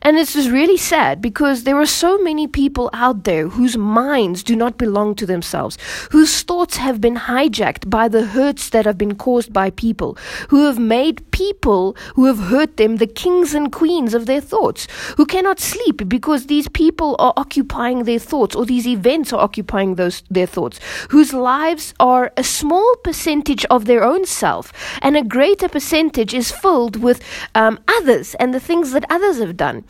And 0.02 0.19
it's 0.19 0.35
just 0.35 0.50
really 0.50 0.76
sad 0.76 1.23
because 1.23 1.64
there 1.64 1.80
are 1.80 1.87
so 1.87 2.19
many 2.19 2.47
people 2.47 2.90
out 2.92 3.25
there 3.25 3.49
whose 3.49 3.78
minds 3.78 4.42
do 4.42 4.54
not 4.54 4.76
belong 4.76 5.14
to 5.14 5.25
themselves, 5.25 5.78
whose 6.11 6.42
thoughts 6.42 6.76
have 6.76 7.00
been 7.00 7.16
hijacked 7.16 7.88
by 7.88 8.07
the 8.07 8.26
hurts 8.26 8.69
that 8.69 8.85
have 8.85 8.99
been 8.99 9.14
caused 9.14 9.54
by 9.54 9.71
people, 9.71 10.19
who 10.50 10.66
have 10.66 10.78
made 10.78 11.29
people 11.40 11.97
who 12.16 12.26
have 12.26 12.38
hurt 12.52 12.76
them 12.76 12.97
the 12.97 13.06
kings 13.06 13.54
and 13.54 13.73
queens 13.73 14.12
of 14.12 14.26
their 14.26 14.42
thoughts, 14.42 14.87
who 15.16 15.25
cannot 15.25 15.59
sleep 15.59 16.06
because 16.06 16.47
these 16.47 16.68
people 16.68 17.16
are 17.18 17.32
occupying 17.37 18.04
their 18.04 18.18
thoughts 18.18 18.54
or 18.54 18.66
these 18.66 18.87
events 18.87 19.32
are 19.32 19.40
occupying 19.49 19.94
those 19.94 20.23
their 20.28 20.50
thoughts, 20.56 20.78
whose 21.14 21.32
lives 21.32 21.94
are 21.99 22.30
a 22.37 22.44
small 22.44 22.90
percentage 23.09 23.64
of 23.70 23.87
their 23.87 24.04
own 24.04 24.26
self, 24.26 24.64
and 25.00 25.16
a 25.16 25.30
greater 25.37 25.68
percentage 25.68 26.35
is 26.35 26.52
filled 26.52 26.97
with 26.97 27.18
um, 27.54 27.78
others 27.99 28.35
and 28.35 28.52
the 28.52 28.66
things 28.68 28.92
that 28.92 29.11
others 29.16 29.38
have 29.38 29.56
done. 29.56 29.85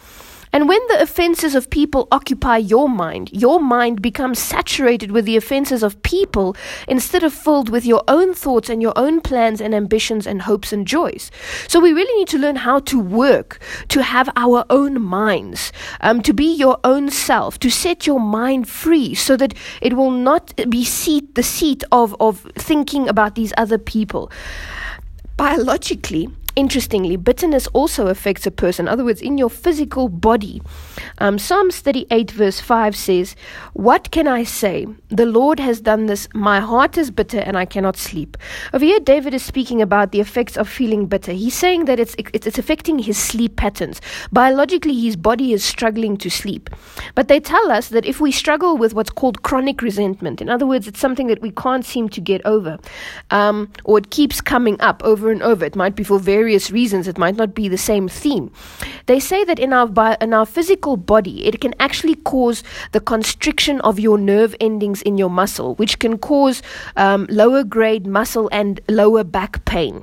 And 0.52 0.68
when 0.68 0.80
the 0.88 1.00
offenses 1.00 1.54
of 1.54 1.70
people 1.70 2.08
occupy 2.10 2.56
your 2.56 2.88
mind, 2.88 3.30
your 3.32 3.60
mind 3.60 4.02
becomes 4.02 4.38
saturated 4.38 5.12
with 5.12 5.24
the 5.24 5.36
offenses 5.36 5.82
of 5.82 6.02
people 6.02 6.56
instead 6.88 7.22
of 7.22 7.32
filled 7.32 7.68
with 7.68 7.86
your 7.86 8.02
own 8.08 8.34
thoughts 8.34 8.68
and 8.68 8.82
your 8.82 8.92
own 8.96 9.20
plans 9.20 9.60
and 9.60 9.74
ambitions 9.74 10.26
and 10.26 10.42
hopes 10.42 10.72
and 10.72 10.86
joys. 10.86 11.30
So 11.68 11.78
we 11.78 11.92
really 11.92 12.18
need 12.18 12.28
to 12.28 12.38
learn 12.38 12.56
how 12.56 12.80
to 12.80 12.98
work, 12.98 13.60
to 13.88 14.02
have 14.02 14.28
our 14.34 14.64
own 14.70 15.00
minds, 15.00 15.72
um, 16.00 16.20
to 16.22 16.32
be 16.32 16.52
your 16.52 16.78
own 16.82 17.10
self, 17.10 17.58
to 17.60 17.70
set 17.70 18.06
your 18.06 18.20
mind 18.20 18.68
free 18.68 19.14
so 19.14 19.36
that 19.36 19.54
it 19.80 19.94
will 19.94 20.10
not 20.10 20.52
be 20.68 20.84
seat, 20.84 21.34
the 21.36 21.42
seat 21.42 21.84
of, 21.92 22.16
of 22.18 22.40
thinking 22.56 23.08
about 23.08 23.36
these 23.36 23.52
other 23.56 23.78
people. 23.78 24.30
Biologically, 25.36 26.28
Interestingly, 26.56 27.16
bitterness 27.16 27.68
also 27.68 28.08
affects 28.08 28.46
a 28.46 28.50
person. 28.50 28.86
In 28.86 28.92
other 28.92 29.04
words, 29.04 29.22
in 29.22 29.38
your 29.38 29.50
physical 29.50 30.08
body. 30.08 30.60
Um, 31.18 31.38
Psalms 31.38 31.78
38, 31.80 32.30
verse 32.32 32.60
5 32.60 32.96
says, 32.96 33.36
What 33.72 34.10
can 34.10 34.26
I 34.26 34.42
say? 34.42 34.86
The 35.08 35.26
Lord 35.26 35.60
has 35.60 35.80
done 35.80 36.06
this. 36.06 36.28
My 36.34 36.60
heart 36.60 36.98
is 36.98 37.10
bitter 37.10 37.38
and 37.38 37.56
I 37.56 37.64
cannot 37.64 37.96
sleep. 37.96 38.36
Over 38.72 38.84
here, 38.84 39.00
David 39.00 39.32
is 39.32 39.44
speaking 39.44 39.80
about 39.80 40.10
the 40.10 40.20
effects 40.20 40.56
of 40.56 40.68
feeling 40.68 41.06
bitter. 41.06 41.32
He's 41.32 41.54
saying 41.54 41.84
that 41.84 42.00
it's, 42.00 42.16
it's, 42.18 42.46
it's 42.46 42.58
affecting 42.58 42.98
his 42.98 43.16
sleep 43.16 43.56
patterns. 43.56 44.00
Biologically, 44.32 44.98
his 44.98 45.16
body 45.16 45.52
is 45.52 45.64
struggling 45.64 46.16
to 46.18 46.30
sleep. 46.30 46.68
But 47.14 47.28
they 47.28 47.38
tell 47.38 47.70
us 47.70 47.88
that 47.88 48.04
if 48.04 48.20
we 48.20 48.32
struggle 48.32 48.76
with 48.76 48.92
what's 48.92 49.10
called 49.10 49.42
chronic 49.42 49.82
resentment, 49.82 50.40
in 50.40 50.48
other 50.48 50.66
words, 50.66 50.88
it's 50.88 51.00
something 51.00 51.28
that 51.28 51.42
we 51.42 51.52
can't 51.52 51.84
seem 51.84 52.08
to 52.08 52.20
get 52.20 52.44
over, 52.44 52.78
um, 53.30 53.70
or 53.84 53.98
it 53.98 54.10
keeps 54.10 54.40
coming 54.40 54.80
up 54.80 55.02
over 55.04 55.30
and 55.30 55.42
over, 55.42 55.64
it 55.64 55.76
might 55.76 55.94
be 55.94 56.02
for 56.02 56.18
various 56.18 56.39
various 56.40 56.70
reasons. 56.70 57.06
It 57.06 57.18
might 57.18 57.36
not 57.36 57.54
be 57.54 57.68
the 57.68 57.82
same 57.90 58.08
theme. 58.08 58.50
They 59.04 59.20
say 59.20 59.44
that 59.44 59.58
in 59.58 59.72
our 59.72 59.88
in 60.24 60.32
our 60.32 60.46
physical 60.56 60.96
body, 60.96 61.36
it 61.50 61.60
can 61.60 61.74
actually 61.86 62.16
cause 62.32 62.64
the 62.96 63.02
constriction 63.12 63.76
of 63.82 64.00
your 64.06 64.18
nerve 64.32 64.52
endings 64.68 65.02
in 65.02 65.18
your 65.18 65.32
muscle, 65.42 65.74
which 65.80 65.98
can 65.98 66.16
cause 66.16 66.62
um, 66.96 67.26
lower 67.28 67.62
grade 67.76 68.06
muscle 68.06 68.48
and 68.52 68.80
lower 68.88 69.24
back 69.24 69.64
pain. 69.64 70.02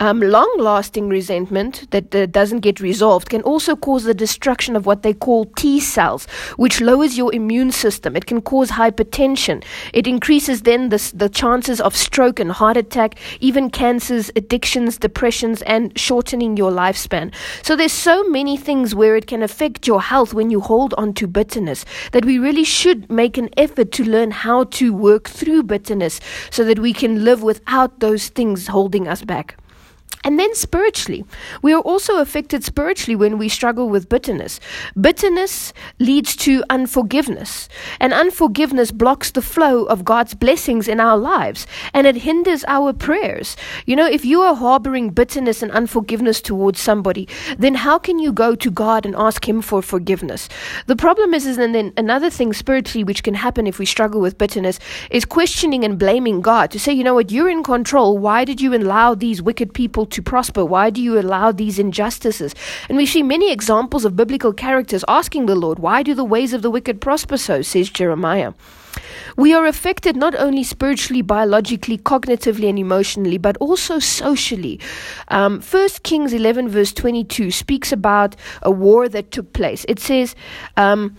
Um, 0.00 0.20
long 0.20 0.54
lasting 0.60 1.08
resentment 1.08 1.90
that 1.90 2.14
uh, 2.14 2.26
doesn't 2.26 2.60
get 2.60 2.78
resolved 2.78 3.30
can 3.30 3.42
also 3.42 3.74
cause 3.74 4.04
the 4.04 4.14
destruction 4.14 4.76
of 4.76 4.86
what 4.86 5.02
they 5.02 5.12
call 5.12 5.46
T 5.56 5.80
cells, 5.80 6.26
which 6.56 6.80
lowers 6.80 7.18
your 7.18 7.34
immune 7.34 7.72
system. 7.72 8.14
It 8.14 8.26
can 8.26 8.40
cause 8.40 8.70
hypertension. 8.70 9.64
It 9.92 10.06
increases 10.06 10.62
then 10.62 10.90
the, 10.90 11.12
the 11.16 11.28
chances 11.28 11.80
of 11.80 11.96
stroke 11.96 12.38
and 12.38 12.52
heart 12.52 12.76
attack, 12.76 13.16
even 13.40 13.70
cancers, 13.70 14.30
addictions, 14.36 14.98
depressions, 14.98 15.62
and 15.62 15.98
shortening 15.98 16.56
your 16.56 16.70
lifespan. 16.70 17.34
So 17.64 17.74
there's 17.74 17.90
so 17.90 18.22
many 18.28 18.56
things 18.56 18.94
where 18.94 19.16
it 19.16 19.26
can 19.26 19.42
affect 19.42 19.88
your 19.88 20.00
health 20.00 20.32
when 20.32 20.48
you 20.48 20.60
hold 20.60 20.94
on 20.94 21.12
to 21.14 21.26
bitterness 21.26 21.84
that 22.12 22.24
we 22.24 22.38
really 22.38 22.64
should 22.64 23.10
make 23.10 23.36
an 23.36 23.48
effort 23.56 23.90
to 23.92 24.04
learn 24.04 24.30
how 24.30 24.62
to 24.78 24.94
work 24.94 25.28
through 25.28 25.64
bitterness 25.64 26.20
so 26.50 26.62
that 26.62 26.78
we 26.78 26.92
can 26.92 27.24
live 27.24 27.42
without 27.42 27.98
those 27.98 28.28
things 28.28 28.68
holding 28.68 29.08
us 29.08 29.24
back. 29.24 29.56
And 30.24 30.38
then 30.38 30.54
spiritually, 30.54 31.24
we 31.62 31.72
are 31.72 31.80
also 31.80 32.18
affected 32.18 32.64
spiritually 32.64 33.14
when 33.16 33.38
we 33.38 33.48
struggle 33.48 33.88
with 33.88 34.08
bitterness. 34.08 34.58
Bitterness 35.00 35.72
leads 36.00 36.34
to 36.36 36.64
unforgiveness, 36.68 37.68
and 38.00 38.12
unforgiveness 38.12 38.90
blocks 38.90 39.30
the 39.30 39.40
flow 39.40 39.84
of 39.84 40.04
God's 40.04 40.34
blessings 40.34 40.88
in 40.88 40.98
our 40.98 41.16
lives, 41.16 41.66
and 41.94 42.06
it 42.06 42.16
hinders 42.16 42.64
our 42.66 42.92
prayers. 42.92 43.56
You 43.86 43.96
know, 43.96 44.06
if 44.06 44.24
you 44.24 44.42
are 44.42 44.54
harboring 44.54 45.10
bitterness 45.10 45.62
and 45.62 45.70
unforgiveness 45.70 46.40
towards 46.40 46.80
somebody, 46.80 47.28
then 47.56 47.76
how 47.76 47.98
can 47.98 48.18
you 48.18 48.32
go 48.32 48.54
to 48.56 48.70
God 48.70 49.06
and 49.06 49.14
ask 49.16 49.48
Him 49.48 49.62
for 49.62 49.82
forgiveness? 49.82 50.48
The 50.86 50.96
problem 50.96 51.32
is, 51.32 51.46
is 51.46 51.58
and 51.58 51.74
then 51.74 51.92
another 51.96 52.28
thing 52.28 52.52
spiritually 52.52 53.04
which 53.04 53.22
can 53.22 53.34
happen 53.34 53.66
if 53.66 53.78
we 53.78 53.86
struggle 53.86 54.20
with 54.20 54.36
bitterness 54.36 54.80
is 55.10 55.24
questioning 55.24 55.84
and 55.84 55.98
blaming 55.98 56.40
God 56.40 56.70
to 56.72 56.80
say, 56.80 56.92
you 56.92 57.04
know 57.04 57.14
what, 57.14 57.30
you're 57.30 57.48
in 57.48 57.62
control. 57.62 58.18
Why 58.18 58.44
did 58.44 58.60
you 58.60 58.74
allow 58.74 59.14
these 59.14 59.40
wicked 59.40 59.72
people 59.72 59.97
to 60.06 60.22
prosper? 60.22 60.64
Why 60.64 60.90
do 60.90 61.00
you 61.00 61.18
allow 61.18 61.52
these 61.52 61.78
injustices? 61.78 62.54
And 62.88 62.96
we 62.96 63.06
see 63.06 63.22
many 63.22 63.52
examples 63.52 64.04
of 64.04 64.16
biblical 64.16 64.52
characters 64.52 65.04
asking 65.08 65.46
the 65.46 65.54
Lord, 65.54 65.78
Why 65.78 66.02
do 66.02 66.14
the 66.14 66.24
ways 66.24 66.52
of 66.52 66.62
the 66.62 66.70
wicked 66.70 67.00
prosper 67.00 67.36
so? 67.36 67.62
says 67.62 67.90
Jeremiah. 67.90 68.52
We 69.36 69.54
are 69.54 69.66
affected 69.66 70.16
not 70.16 70.34
only 70.34 70.64
spiritually, 70.64 71.22
biologically, 71.22 71.98
cognitively, 71.98 72.68
and 72.68 72.78
emotionally, 72.78 73.38
but 73.38 73.56
also 73.58 73.98
socially. 73.98 74.80
Um, 75.28 75.60
1 75.60 75.88
Kings 76.02 76.32
11, 76.32 76.68
verse 76.68 76.92
22, 76.92 77.50
speaks 77.50 77.92
about 77.92 78.34
a 78.62 78.70
war 78.70 79.08
that 79.08 79.30
took 79.30 79.52
place. 79.52 79.84
It 79.88 80.00
says, 80.00 80.34
um, 80.76 81.16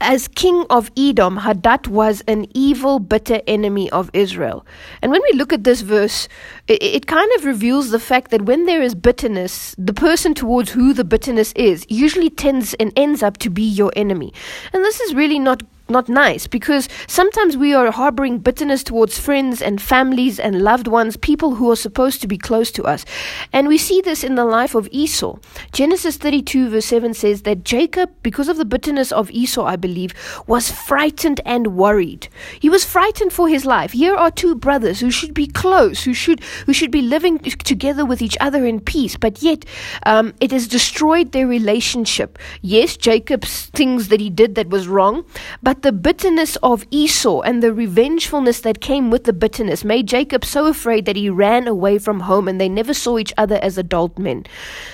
as 0.00 0.28
king 0.28 0.64
of 0.70 0.90
Edom, 0.96 1.38
Hadad 1.38 1.86
was 1.86 2.22
an 2.26 2.46
evil, 2.54 2.98
bitter 2.98 3.40
enemy 3.46 3.90
of 3.90 4.10
Israel. 4.12 4.66
And 5.02 5.12
when 5.12 5.20
we 5.22 5.38
look 5.38 5.52
at 5.52 5.64
this 5.64 5.82
verse, 5.82 6.28
it, 6.68 6.82
it, 6.82 7.06
kind 7.06 7.30
of 7.36 7.44
reveals 7.44 7.90
the 7.90 7.98
fact 7.98 8.30
that 8.30 8.42
when 8.42 8.66
there 8.66 8.82
is 8.82 8.94
bitterness, 8.94 9.74
the 9.78 9.92
person 9.92 10.34
towards 10.34 10.70
who 10.70 10.92
the 10.92 11.04
bitterness 11.04 11.52
is 11.54 11.84
usually 11.88 12.30
tends 12.30 12.74
and 12.74 12.92
ends 12.96 13.22
up 13.22 13.36
to 13.38 13.50
be 13.50 13.62
your 13.62 13.92
enemy. 13.96 14.32
And 14.72 14.84
this 14.84 15.00
is 15.00 15.14
really 15.14 15.38
not 15.38 15.62
not 15.90 16.08
nice 16.08 16.46
because 16.46 16.88
sometimes 17.06 17.56
we 17.56 17.74
are 17.74 17.90
harboring 17.90 18.38
bitterness 18.38 18.82
towards 18.82 19.18
friends 19.18 19.60
and 19.60 19.82
families 19.82 20.38
and 20.38 20.62
loved 20.62 20.86
ones, 20.86 21.16
people 21.16 21.56
who 21.56 21.70
are 21.70 21.76
supposed 21.76 22.20
to 22.20 22.28
be 22.28 22.38
close 22.38 22.70
to 22.72 22.84
us. 22.84 23.04
And 23.52 23.68
we 23.68 23.78
see 23.78 24.00
this 24.00 24.24
in 24.24 24.34
the 24.34 24.44
life 24.44 24.74
of 24.74 24.88
Esau. 24.90 25.36
Genesis 25.72 26.16
32, 26.16 26.70
verse 26.70 26.86
7 26.86 27.14
says 27.14 27.42
that 27.42 27.64
Jacob, 27.64 28.10
because 28.22 28.48
of 28.48 28.56
the 28.56 28.64
bitterness 28.64 29.12
of 29.12 29.30
Esau, 29.30 29.64
I 29.64 29.76
believe, 29.76 30.14
was 30.46 30.70
frightened 30.70 31.40
and 31.44 31.76
worried. 31.76 32.28
He 32.60 32.70
was 32.70 32.84
frightened 32.84 33.32
for 33.32 33.48
his 33.48 33.64
life. 33.64 33.92
Here 33.92 34.14
are 34.14 34.30
two 34.30 34.54
brothers 34.54 35.00
who 35.00 35.10
should 35.10 35.34
be 35.34 35.46
close, 35.46 36.04
who 36.04 36.14
should, 36.14 36.40
who 36.66 36.72
should 36.72 36.90
be 36.90 37.02
living 37.02 37.38
together 37.38 38.04
with 38.04 38.22
each 38.22 38.36
other 38.40 38.64
in 38.64 38.80
peace, 38.80 39.16
but 39.16 39.42
yet 39.42 39.64
um, 40.06 40.34
it 40.40 40.52
has 40.52 40.68
destroyed 40.68 41.32
their 41.32 41.46
relationship. 41.46 42.38
Yes, 42.62 42.96
Jacob's 42.96 43.66
things 43.66 44.08
that 44.08 44.20
he 44.20 44.30
did 44.30 44.54
that 44.54 44.68
was 44.68 44.88
wrong, 44.88 45.24
but 45.62 45.79
the 45.82 45.92
bitterness 45.92 46.56
of 46.62 46.84
Esau 46.90 47.40
and 47.40 47.62
the 47.62 47.72
revengefulness 47.72 48.62
that 48.62 48.80
came 48.80 49.10
with 49.10 49.24
the 49.24 49.32
bitterness 49.32 49.84
made 49.84 50.06
Jacob 50.06 50.44
so 50.44 50.66
afraid 50.66 51.06
that 51.06 51.16
he 51.16 51.30
ran 51.30 51.66
away 51.66 51.98
from 51.98 52.20
home 52.20 52.48
and 52.48 52.60
they 52.60 52.68
never 52.68 52.92
saw 52.92 53.18
each 53.18 53.32
other 53.36 53.58
as 53.62 53.78
adult 53.78 54.18
men. 54.18 54.44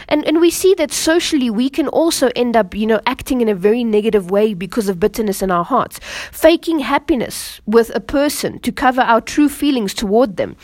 And, 0.09 0.25
and 0.25 0.41
we 0.41 0.51
see 0.51 0.75
that 0.75 0.93
socially 0.93 1.51
we 1.51 1.69
can 1.69 1.89
also 1.89 2.31
end 2.37 2.57
up, 2.57 2.75
you 2.75 2.87
know, 2.87 3.01
acting 3.07 3.41
in 3.41 3.49
a 3.49 3.55
very 3.55 3.85
negative 3.85 4.31
way 4.31 4.55
because 4.55 4.89
of 4.89 5.01
bitterness 5.01 5.43
in 5.43 5.51
our 5.51 5.65
hearts. 5.65 6.01
Faking 6.33 6.81
happiness 6.81 7.61
with 7.67 7.95
a 7.95 8.01
person 8.01 8.59
to 8.61 8.73
cover 8.73 9.01
our 9.01 9.21
true 9.21 9.49
feelings 9.49 9.95
toward 9.95 10.37
them. 10.37 10.57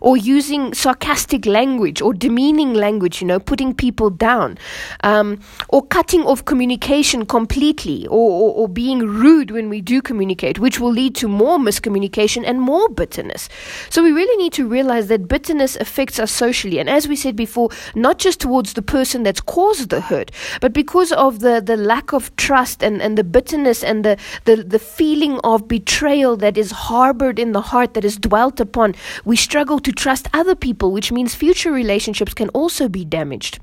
Or 0.00 0.16
using 0.16 0.74
sarcastic 0.74 1.46
language 1.46 2.00
or 2.00 2.12
demeaning 2.12 2.74
language, 2.74 3.20
you 3.20 3.26
know, 3.26 3.38
putting 3.38 3.74
people 3.74 4.10
down. 4.10 4.58
Um, 5.02 5.40
or 5.68 5.86
cutting 5.86 6.22
off 6.22 6.44
communication 6.44 7.26
completely 7.26 8.06
or, 8.06 8.30
or, 8.30 8.54
or 8.54 8.68
being 8.68 9.00
rude 9.00 9.50
when 9.50 9.68
we 9.68 9.80
do 9.80 10.02
communicate, 10.02 10.58
which 10.58 10.78
will 10.78 10.92
lead 10.92 11.14
to 11.16 11.28
more 11.28 11.58
miscommunication 11.58 12.44
and 12.46 12.60
more 12.60 12.88
bitterness. 12.88 13.48
So 13.88 14.02
we 14.02 14.12
really 14.12 14.36
need 14.42 14.52
to 14.54 14.66
realize 14.66 15.08
that 15.08 15.28
bitterness 15.28 15.76
affects 15.76 16.18
us 16.18 16.30
socially. 16.30 16.78
And 16.78 16.88
as 16.88 17.08
we 17.08 17.16
said 17.16 17.36
before, 17.36 17.70
not 17.94 18.18
just 18.18 18.40
towards 18.40 18.74
the 18.74 18.82
person 18.90 19.22
that's 19.22 19.40
caused 19.40 19.88
the 19.90 20.00
hurt, 20.00 20.32
but 20.60 20.72
because 20.72 21.12
of 21.12 21.38
the, 21.40 21.62
the 21.64 21.76
lack 21.76 22.12
of 22.12 22.34
trust 22.34 22.82
and, 22.82 23.00
and 23.00 23.16
the 23.16 23.22
bitterness 23.22 23.84
and 23.84 24.04
the, 24.04 24.16
the, 24.46 24.56
the 24.56 24.80
feeling 24.80 25.38
of 25.44 25.68
betrayal 25.68 26.36
that 26.36 26.58
is 26.58 26.72
harbored 26.72 27.38
in 27.38 27.52
the 27.52 27.60
heart, 27.60 27.94
that 27.94 28.04
is 28.04 28.16
dwelt 28.16 28.58
upon, 28.58 28.96
we 29.24 29.36
struggle 29.36 29.78
to 29.78 29.92
trust 29.92 30.26
other 30.34 30.56
people, 30.56 30.90
which 30.90 31.12
means 31.12 31.36
future 31.36 31.70
relationships 31.70 32.34
can 32.34 32.48
also 32.48 32.88
be 32.88 33.04
damaged. 33.04 33.60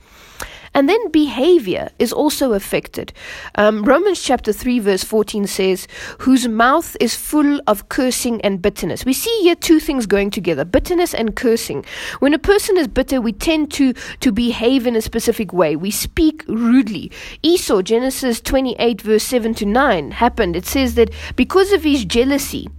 And 0.74 0.88
then 0.88 1.12
behavior 1.12 1.90
is 2.00 2.14
also 2.14 2.54
affected. 2.54 3.14
Um, 3.56 3.84
Romans 3.84 4.22
chapter 4.22 4.54
3, 4.54 4.80
verse 4.80 5.04
14 5.04 5.48
says, 5.48 5.88
Whose 6.20 6.48
mouth 6.48 6.96
is 7.00 7.16
full 7.16 7.60
of 7.68 7.90
cursing 7.90 8.42
and 8.42 8.62
bitterness. 8.62 9.06
We 9.06 9.14
see 9.14 9.42
here 9.42 9.56
two 9.56 9.80
things 9.80 10.06
going 10.06 10.32
together 10.32 10.66
bitterness 10.66 11.14
and 11.14 11.36
cursing. 11.36 11.86
When 12.20 12.34
a 12.34 12.40
person 12.40 12.78
is 12.78 12.88
bitter, 12.88 13.22
we 13.22 13.34
tend 13.34 13.72
to, 13.74 13.94
to 14.20 14.32
behave 14.32 14.88
in 14.88 14.96
a 14.96 15.02
specific 15.02 15.54
way. 15.54 15.76
We 15.76 15.92
speak 15.92 16.44
rudely. 16.48 17.12
Esau, 17.44 17.82
Genesis 17.82 18.42
28, 18.42 19.02
verse 19.02 19.24
7 19.24 19.54
to 19.56 19.66
9, 19.66 20.12
happened. 20.12 20.56
It 20.56 20.66
says 20.66 20.96
that 20.96 21.12
because 21.36 21.72
of 21.72 21.84
his 21.84 22.06
jealousy, 22.06 22.70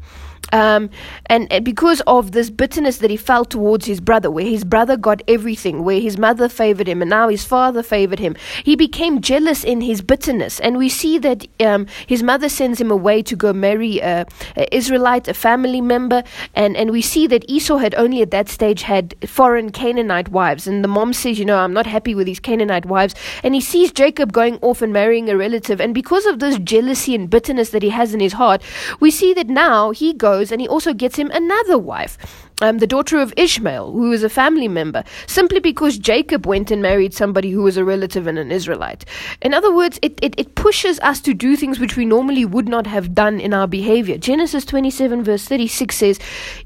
um, 0.52 0.90
and, 1.26 1.50
and, 1.52 1.64
because 1.64 2.00
of 2.06 2.32
this 2.32 2.48
bitterness 2.48 2.98
that 2.98 3.10
he 3.10 3.16
felt 3.16 3.50
towards 3.50 3.86
his 3.86 4.00
brother, 4.00 4.30
where 4.30 4.46
his 4.46 4.64
brother 4.64 4.96
got 4.96 5.22
everything, 5.28 5.84
where 5.84 6.00
his 6.00 6.16
mother 6.16 6.48
favored 6.48 6.86
him, 6.86 7.02
and 7.02 7.10
now 7.10 7.28
his 7.28 7.44
father 7.44 7.82
favored 7.82 8.18
him, 8.18 8.34
he 8.64 8.74
became 8.74 9.20
jealous 9.20 9.62
in 9.62 9.82
his 9.82 10.00
bitterness. 10.00 10.58
And 10.60 10.78
we 10.78 10.88
see 10.88 11.18
that 11.18 11.46
um, 11.60 11.86
his 12.06 12.22
mother 12.22 12.48
sends 12.48 12.80
him 12.80 12.90
away 12.90 13.22
to 13.22 13.36
go 13.36 13.52
marry 13.52 13.98
a, 13.98 14.26
a, 14.56 14.74
Israelite, 14.74 15.28
a 15.28 15.34
family 15.34 15.82
member, 15.82 16.22
and, 16.54 16.76
and 16.76 16.90
we 16.90 17.02
see 17.02 17.26
that 17.26 17.44
Esau 17.48 17.76
had 17.76 17.94
only 17.96 18.22
at 18.22 18.30
that 18.30 18.48
stage 18.48 18.82
had 18.82 19.14
foreign 19.28 19.70
Canaanite 19.70 20.30
wives. 20.30 20.66
And 20.66 20.82
the 20.82 20.88
mom 20.88 21.12
says, 21.12 21.38
You 21.38 21.44
know, 21.44 21.58
I'm 21.58 21.74
not 21.74 21.86
happy 21.86 22.14
with 22.14 22.26
these 22.26 22.40
Canaanite 22.40 22.86
wives. 22.86 23.14
And 23.42 23.54
he 23.54 23.60
sees 23.60 23.92
Jacob 23.92 24.32
going 24.32 24.58
off 24.62 24.80
and 24.80 24.92
marrying 24.92 25.28
a 25.28 25.36
relative. 25.36 25.80
And 25.80 25.92
because 25.92 26.24
of 26.24 26.38
this 26.38 26.58
jealousy 26.58 27.14
and 27.14 27.28
bitterness 27.28 27.70
that 27.70 27.82
he 27.82 27.90
has 27.90 28.14
in 28.14 28.20
his 28.20 28.34
heart, 28.34 28.62
we 28.98 29.10
see 29.10 29.34
that 29.34 29.48
now 29.48 29.90
he 29.90 30.14
goes 30.14 30.37
goes 30.38 30.52
and 30.52 30.60
he 30.60 30.68
also 30.68 30.94
gets 30.94 31.16
him 31.16 31.30
another 31.32 31.78
wife 31.78 32.47
um, 32.60 32.78
the 32.78 32.86
daughter 32.86 33.18
of 33.18 33.32
Ishmael, 33.36 33.92
who 33.92 34.12
is 34.12 34.22
a 34.22 34.28
family 34.28 34.68
member, 34.68 35.04
simply 35.26 35.60
because 35.60 35.96
Jacob 35.96 36.46
went 36.46 36.70
and 36.70 36.82
married 36.82 37.14
somebody 37.14 37.50
who 37.50 37.62
was 37.62 37.76
a 37.76 37.84
relative 37.84 38.26
and 38.26 38.38
an 38.38 38.50
Israelite. 38.50 39.04
In 39.42 39.54
other 39.54 39.72
words, 39.74 39.98
it, 40.02 40.18
it, 40.22 40.34
it 40.36 40.54
pushes 40.54 40.98
us 41.00 41.20
to 41.20 41.34
do 41.34 41.56
things 41.56 41.78
which 41.78 41.96
we 41.96 42.04
normally 42.04 42.44
would 42.44 42.68
not 42.68 42.86
have 42.86 43.14
done 43.14 43.38
in 43.38 43.54
our 43.54 43.68
behavior. 43.68 44.18
Genesis 44.18 44.64
27, 44.64 45.22
verse 45.22 45.46
36 45.46 45.94
says, 45.94 46.18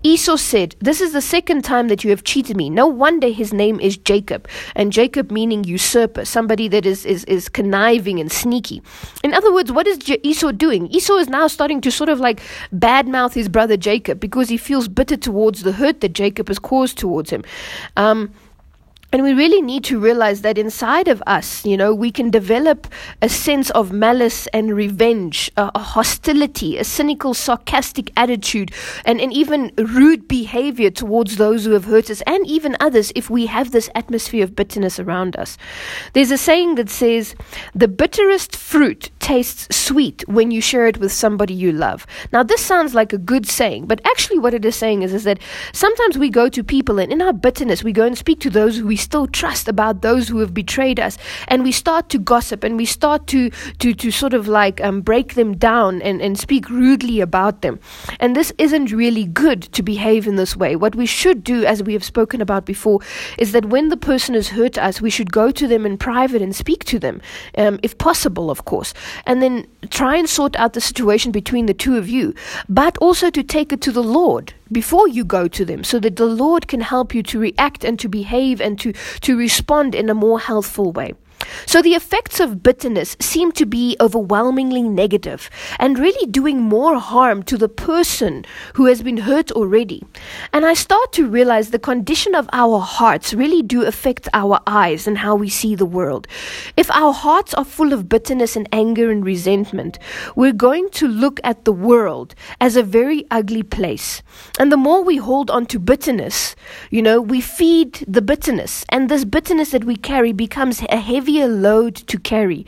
Esau 0.02 0.36
said, 0.36 0.74
This 0.80 1.00
is 1.00 1.12
the 1.12 1.20
second 1.20 1.62
time 1.62 1.88
that 1.88 2.04
you 2.04 2.10
have 2.10 2.24
cheated 2.24 2.56
me. 2.56 2.70
No 2.70 2.86
wonder 2.86 3.28
his 3.28 3.52
name 3.52 3.78
is 3.78 3.96
Jacob. 3.96 4.48
And 4.74 4.92
Jacob 4.92 5.30
meaning 5.30 5.64
usurper, 5.64 6.24
somebody 6.24 6.68
that 6.68 6.86
is, 6.86 7.04
is, 7.04 7.24
is 7.24 7.48
conniving 7.48 8.18
and 8.18 8.32
sneaky. 8.32 8.82
In 9.22 9.34
other 9.34 9.52
words, 9.52 9.70
what 9.70 9.86
is 9.86 9.98
Esau 10.22 10.52
doing? 10.52 10.86
Esau 10.88 11.16
is 11.16 11.28
now 11.28 11.46
starting 11.48 11.80
to 11.82 11.90
sort 11.90 12.08
of 12.08 12.18
like 12.18 12.40
badmouth 12.74 13.34
his 13.34 13.48
brother 13.48 13.76
Jacob 13.76 14.20
because 14.20 14.48
he 14.48 14.56
feels 14.56 14.88
bitter 14.88 15.16
towards 15.16 15.62
the 15.62 15.72
hurt 15.82 16.00
that 16.00 16.12
Jacob 16.22 16.48
has 16.48 16.60
caused 16.70 16.96
towards 16.98 17.30
him. 17.30 17.42
Um, 18.04 18.30
And 19.14 19.22
we 19.22 19.34
really 19.36 19.60
need 19.60 19.84
to 19.92 20.00
realize 20.00 20.40
that 20.40 20.56
inside 20.56 21.06
of 21.14 21.20
us, 21.36 21.66
you 21.70 21.76
know, 21.76 21.92
we 22.04 22.10
can 22.10 22.30
develop 22.30 22.88
a 23.20 23.28
sense 23.28 23.68
of 23.76 23.92
malice 23.92 24.48
and 24.56 24.72
revenge, 24.84 25.52
a, 25.54 25.64
a 25.74 25.84
hostility, 25.96 26.78
a 26.80 26.84
cynical, 26.84 27.34
sarcastic 27.34 28.08
attitude, 28.16 28.72
and, 29.04 29.20
and 29.20 29.30
even 29.30 29.70
rude 29.76 30.24
behavior 30.28 30.90
towards 30.90 31.36
those 31.36 31.66
who 31.66 31.74
have 31.76 31.84
hurt 31.92 32.08
us 32.08 32.22
and 32.24 32.40
even 32.46 32.72
others 32.80 33.12
if 33.14 33.28
we 33.28 33.52
have 33.52 33.68
this 33.68 33.90
atmosphere 33.94 34.44
of 34.44 34.56
bitterness 34.56 34.98
around 34.98 35.36
us. 35.36 35.58
There's 36.14 36.32
a 36.32 36.38
saying 36.38 36.76
that 36.76 36.88
says, 36.88 37.36
the 37.76 37.92
bitterest 37.92 38.56
fruit 38.56 39.11
tastes 39.22 39.74
sweet 39.74 40.24
when 40.26 40.50
you 40.50 40.60
share 40.60 40.86
it 40.86 40.98
with 40.98 41.12
somebody 41.12 41.54
you 41.54 41.72
love. 41.72 42.06
Now, 42.32 42.42
this 42.42 42.60
sounds 42.60 42.94
like 42.94 43.12
a 43.12 43.18
good 43.18 43.46
saying, 43.46 43.86
but 43.86 44.00
actually, 44.04 44.38
what 44.38 44.52
it 44.52 44.64
is 44.64 44.76
saying 44.76 45.02
is, 45.02 45.14
is 45.14 45.24
that 45.24 45.38
sometimes 45.72 46.18
we 46.18 46.28
go 46.28 46.48
to 46.48 46.62
people 46.62 46.98
and 46.98 47.10
in 47.12 47.22
our 47.22 47.32
bitterness, 47.32 47.84
we 47.84 47.92
go 47.92 48.04
and 48.04 48.18
speak 48.18 48.40
to 48.40 48.50
those 48.50 48.76
who 48.76 48.86
we 48.86 48.96
still 48.96 49.26
trust 49.26 49.68
about 49.68 50.02
those 50.02 50.28
who 50.28 50.38
have 50.40 50.52
betrayed 50.52 50.98
us 51.00 51.16
and 51.48 51.62
we 51.62 51.72
start 51.72 52.08
to 52.10 52.18
gossip 52.18 52.64
and 52.64 52.76
we 52.76 52.84
start 52.84 53.26
to 53.28 53.50
to 53.78 53.94
to 53.94 54.10
sort 54.10 54.34
of 54.34 54.48
like 54.48 54.80
um, 54.80 55.00
break 55.00 55.34
them 55.34 55.56
down 55.56 56.02
and, 56.02 56.20
and 56.20 56.38
speak 56.38 56.68
rudely 56.68 57.20
about 57.20 57.62
them. 57.62 57.78
And 58.20 58.34
this 58.34 58.52
isn't 58.58 58.90
really 58.92 59.24
good 59.24 59.62
to 59.72 59.82
behave 59.82 60.26
in 60.26 60.36
this 60.36 60.56
way. 60.56 60.76
What 60.76 60.96
we 60.96 61.06
should 61.06 61.44
do 61.44 61.64
as 61.64 61.82
we 61.82 61.92
have 61.92 62.04
spoken 62.04 62.40
about 62.40 62.66
before 62.66 63.00
is 63.38 63.52
that 63.52 63.66
when 63.66 63.88
the 63.88 63.96
person 63.96 64.34
has 64.34 64.48
hurt 64.48 64.76
us 64.78 65.00
we 65.00 65.10
should 65.10 65.32
go 65.32 65.50
to 65.50 65.68
them 65.68 65.86
in 65.86 65.96
private 65.96 66.42
and 66.42 66.54
speak 66.54 66.84
to 66.84 66.98
them 66.98 67.20
um, 67.56 67.78
if 67.82 67.96
possible 67.98 68.50
of 68.50 68.64
course 68.64 68.92
and 69.26 69.42
then 69.42 69.66
try 69.90 70.16
and 70.16 70.28
sort 70.28 70.56
out 70.56 70.72
the 70.72 70.80
situation 70.80 71.32
between 71.32 71.66
the 71.66 71.74
two 71.74 71.96
of 71.96 72.08
you 72.08 72.34
but 72.68 72.96
also 72.98 73.30
to 73.30 73.42
take 73.42 73.72
it 73.72 73.80
to 73.80 73.92
the 73.92 74.02
lord 74.02 74.54
before 74.72 75.06
you 75.06 75.24
go 75.24 75.46
to 75.48 75.64
them 75.64 75.84
so 75.84 75.98
that 76.00 76.16
the 76.16 76.26
Lord 76.26 76.66
can 76.66 76.80
help 76.80 77.14
you 77.14 77.22
to 77.24 77.38
react 77.38 77.84
and 77.84 77.98
to 77.98 78.08
behave 78.08 78.60
and 78.60 78.80
to, 78.80 78.92
to 79.20 79.36
respond 79.36 79.94
in 79.94 80.08
a 80.08 80.14
more 80.14 80.40
healthful 80.40 80.92
way. 80.92 81.12
So 81.66 81.82
the 81.82 81.94
effects 81.94 82.40
of 82.40 82.62
bitterness 82.62 83.16
seem 83.20 83.52
to 83.52 83.66
be 83.66 83.96
overwhelmingly 84.00 84.82
negative 84.82 85.48
and 85.78 85.98
really 85.98 86.26
doing 86.30 86.60
more 86.60 86.98
harm 86.98 87.42
to 87.44 87.56
the 87.56 87.68
person 87.68 88.44
who 88.74 88.86
has 88.86 89.02
been 89.02 89.18
hurt 89.18 89.50
already. 89.52 90.02
And 90.52 90.66
I 90.66 90.74
start 90.74 91.12
to 91.12 91.28
realize 91.28 91.70
the 91.70 91.78
condition 91.78 92.34
of 92.34 92.48
our 92.52 92.78
hearts 92.78 93.34
really 93.34 93.62
do 93.62 93.84
affect 93.84 94.28
our 94.32 94.60
eyes 94.66 95.06
and 95.06 95.18
how 95.18 95.34
we 95.34 95.48
see 95.48 95.74
the 95.74 95.86
world. 95.86 96.26
If 96.76 96.90
our 96.90 97.12
hearts 97.12 97.54
are 97.54 97.64
full 97.64 97.92
of 97.92 98.08
bitterness 98.08 98.56
and 98.56 98.68
anger 98.72 99.10
and 99.10 99.24
resentment, 99.24 99.98
we're 100.36 100.52
going 100.52 100.90
to 100.90 101.08
look 101.08 101.40
at 101.44 101.64
the 101.64 101.72
world 101.72 102.34
as 102.60 102.76
a 102.76 102.82
very 102.82 103.26
ugly 103.30 103.62
place. 103.62 104.22
And 104.58 104.70
the 104.70 104.76
more 104.76 105.02
we 105.02 105.16
hold 105.16 105.50
on 105.50 105.66
to 105.66 105.78
bitterness, 105.78 106.54
you 106.90 107.02
know, 107.02 107.20
we 107.20 107.40
feed 107.40 108.04
the 108.06 108.22
bitterness. 108.22 108.84
And 108.88 109.08
this 109.08 109.24
bitterness 109.24 109.70
that 109.70 109.84
we 109.84 109.96
carry 109.96 110.32
becomes 110.32 110.82
a 110.88 110.96
heavy 110.98 111.31
heavier 111.32 111.48
load 111.48 111.94
to 111.96 112.18
carry. 112.18 112.66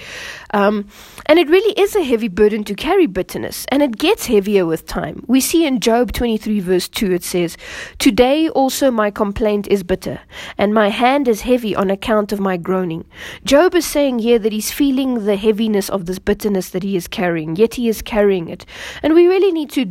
Um, 0.53 0.89
and 1.27 1.39
it 1.39 1.49
really 1.49 1.79
is 1.79 1.95
a 1.97 2.03
heavy 2.03 2.29
burden 2.29 2.65
to 2.65 2.75
carry 2.75 3.07
bitterness, 3.07 3.67
and 3.69 3.83
it 3.83 3.99
gets 3.99 4.27
heavier 4.27 4.65
with 4.65 4.87
time. 4.87 5.25
We 5.27 5.41
see 5.41 5.67
in 5.67 5.81
Job 5.81 6.13
23, 6.13 6.61
verse 6.61 6.89
2, 6.89 7.13
it 7.13 7.25
says, 7.25 7.57
Today 7.99 8.49
also 8.49 8.91
my 8.91 9.11
complaint 9.11 9.67
is 9.69 9.83
bitter, 9.83 10.21
and 10.57 10.73
my 10.73 10.89
hand 10.89 11.29
is 11.29 11.43
heavy 11.43 11.77
on 11.77 11.91
account 11.91 12.33
of 12.33 12.41
my 12.41 12.57
groaning. 12.57 13.05
Job 13.45 13.75
is 13.75 13.85
saying 13.85 14.21
here 14.21 14.39
that 14.39 14.53
he's 14.53 14.71
feeling 14.71 15.27
the 15.27 15.37
heaviness 15.37 15.91
of 15.91 16.07
this 16.07 16.19
bitterness 16.19 16.71
that 16.71 16.83
he 16.83 16.97
is 16.97 17.09
carrying, 17.09 17.57
yet 17.57 17.75
he 17.75 17.89
is 17.89 18.01
carrying 18.01 18.49
it. 18.49 18.65
And 19.03 19.15
we 19.15 19.27
really 19.27 19.53
need 19.53 19.71
to 19.71 19.87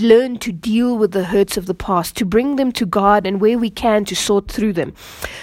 learn 0.00 0.38
to 0.38 0.52
deal 0.52 0.96
with 0.96 1.12
the 1.12 1.24
hurts 1.24 1.56
of 1.56 1.66
the 1.66 1.74
past, 1.74 2.16
to 2.16 2.24
bring 2.24 2.56
them 2.56 2.72
to 2.72 2.86
God, 2.86 3.26
and 3.26 3.40
where 3.40 3.58
we 3.58 3.70
can 3.70 4.04
to 4.06 4.16
sort 4.16 4.48
through 4.48 4.74
them, 4.74 4.94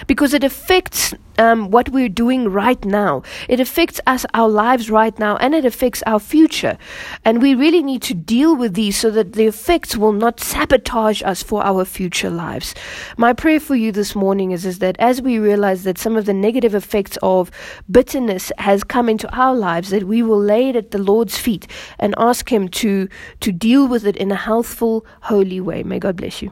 because 0.08 0.34
it 0.34 0.44
affects 0.44 1.14
um, 1.42 1.72
what 1.72 1.90
we're 1.90 2.08
doing 2.08 2.50
right 2.50 2.84
now. 2.86 3.24
It 3.50 3.60
affects 3.60 4.00
us, 4.06 4.26
our 4.36 4.48
lives 4.48 4.92
right 4.92 5.18
now, 5.18 5.38
and 5.38 5.56
it 5.56 5.66
affects 5.66 6.04
our 6.06 6.20
future. 6.20 6.78
And 7.26 7.42
we 7.42 7.56
really 7.56 7.82
need 7.82 8.04
to 8.04 8.14
deal 8.14 8.56
with 8.56 8.76
these 8.76 8.98
so 8.98 9.10
that 9.12 9.34
the 9.34 9.48
effects 9.48 9.98
will 9.98 10.12
not 10.12 10.40
sabotage 10.40 11.24
us 11.24 11.42
for 11.42 11.66
our 11.66 11.84
future 11.84 12.30
lives. 12.30 12.76
My 13.18 13.34
prayer 13.34 13.60
for 13.60 13.76
you 13.76 13.92
this 13.92 14.16
morning 14.16 14.52
is, 14.52 14.66
is 14.66 14.80
that 14.80 14.96
as 15.00 15.22
we 15.22 15.40
realize 15.40 15.84
that 15.84 15.98
some 15.98 16.16
of 16.16 16.28
the 16.28 16.34
negative 16.34 16.76
effects 16.76 17.18
of 17.24 17.50
bitterness 17.90 18.52
has 18.60 18.84
come 18.84 19.10
into 19.10 19.28
our 19.36 19.56
lives, 19.56 19.90
that 19.90 20.04
we 20.04 20.22
will 20.22 20.40
lay 20.40 20.70
it 20.70 20.76
at 20.76 20.92
the 20.92 21.00
Lord's 21.00 21.38
feet 21.38 21.66
and 21.98 22.14
ask 22.20 22.52
Him 22.52 22.70
to, 22.70 23.10
to 23.40 23.52
deal 23.52 23.88
with 23.88 24.06
it 24.06 24.16
in 24.18 24.32
a 24.32 24.36
healthful, 24.36 25.06
holy 25.22 25.60
way. 25.60 25.82
May 25.82 25.98
God 25.98 26.18
bless 26.18 26.44
you. 26.44 26.52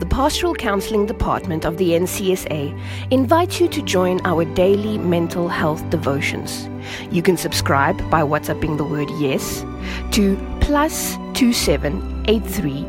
The 0.00 0.06
Pastoral 0.06 0.56
Counseling 0.56 1.06
Department 1.06 1.64
of 1.64 1.76
the 1.76 1.90
NCSA 1.90 2.76
invites 3.12 3.60
you 3.60 3.68
to 3.68 3.80
join 3.80 4.20
our 4.26 4.44
daily 4.44 4.98
mental 4.98 5.46
health 5.46 5.88
devotions. 5.88 6.68
You 7.12 7.22
can 7.22 7.36
subscribe 7.36 7.96
by 8.10 8.22
WhatsApping 8.22 8.76
the 8.76 8.82
word 8.82 9.08
yes 9.20 9.64
to 10.10 10.36
plus 10.60 11.14
2783 11.34 12.84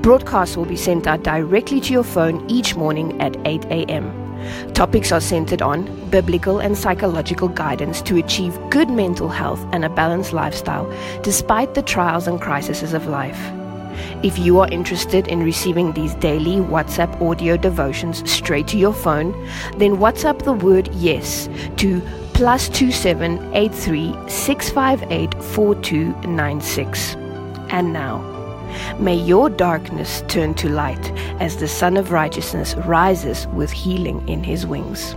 Broadcasts 0.00 0.56
will 0.56 0.64
be 0.64 0.76
sent 0.76 1.06
out 1.06 1.22
directly 1.22 1.82
to 1.82 1.92
your 1.92 2.04
phone 2.04 2.50
each 2.50 2.76
morning 2.76 3.20
at 3.20 3.36
8 3.46 3.66
a.m. 3.66 4.10
Topics 4.72 5.12
are 5.12 5.20
centered 5.20 5.60
on 5.60 5.84
biblical 6.08 6.58
and 6.58 6.78
psychological 6.78 7.48
guidance 7.48 8.00
to 8.00 8.16
achieve 8.16 8.58
good 8.70 8.88
mental 8.88 9.28
health 9.28 9.62
and 9.72 9.84
a 9.84 9.90
balanced 9.90 10.32
lifestyle 10.32 10.90
despite 11.22 11.74
the 11.74 11.82
trials 11.82 12.26
and 12.26 12.40
crises 12.40 12.94
of 12.94 13.06
life. 13.06 13.52
If 14.22 14.38
you 14.38 14.60
are 14.60 14.68
interested 14.70 15.28
in 15.28 15.42
receiving 15.42 15.92
these 15.92 16.14
daily 16.14 16.56
WhatsApp 16.56 17.20
audio 17.20 17.56
devotions 17.56 18.28
straight 18.30 18.66
to 18.68 18.78
your 18.78 18.92
phone, 18.94 19.32
then 19.78 19.96
WhatsApp 19.96 20.42
the 20.42 20.52
word 20.52 20.88
yes 20.94 21.48
to 21.76 22.00
plus 22.34 22.68
two 22.68 22.90
seven 22.90 23.38
eight 23.54 23.74
three 23.74 24.14
six 24.28 24.70
five 24.70 25.02
eight 25.10 25.32
four 25.42 25.74
two 25.76 26.14
nine 26.22 26.60
six. 26.60 27.14
And 27.70 27.92
now, 27.92 28.18
may 28.98 29.14
your 29.14 29.48
darkness 29.50 30.22
turn 30.28 30.54
to 30.54 30.68
light 30.68 31.10
as 31.40 31.56
the 31.56 31.68
Sun 31.68 31.96
of 31.96 32.12
Righteousness 32.12 32.74
rises 32.76 33.46
with 33.48 33.70
healing 33.70 34.28
in 34.28 34.42
his 34.42 34.66
wings. 34.66 35.14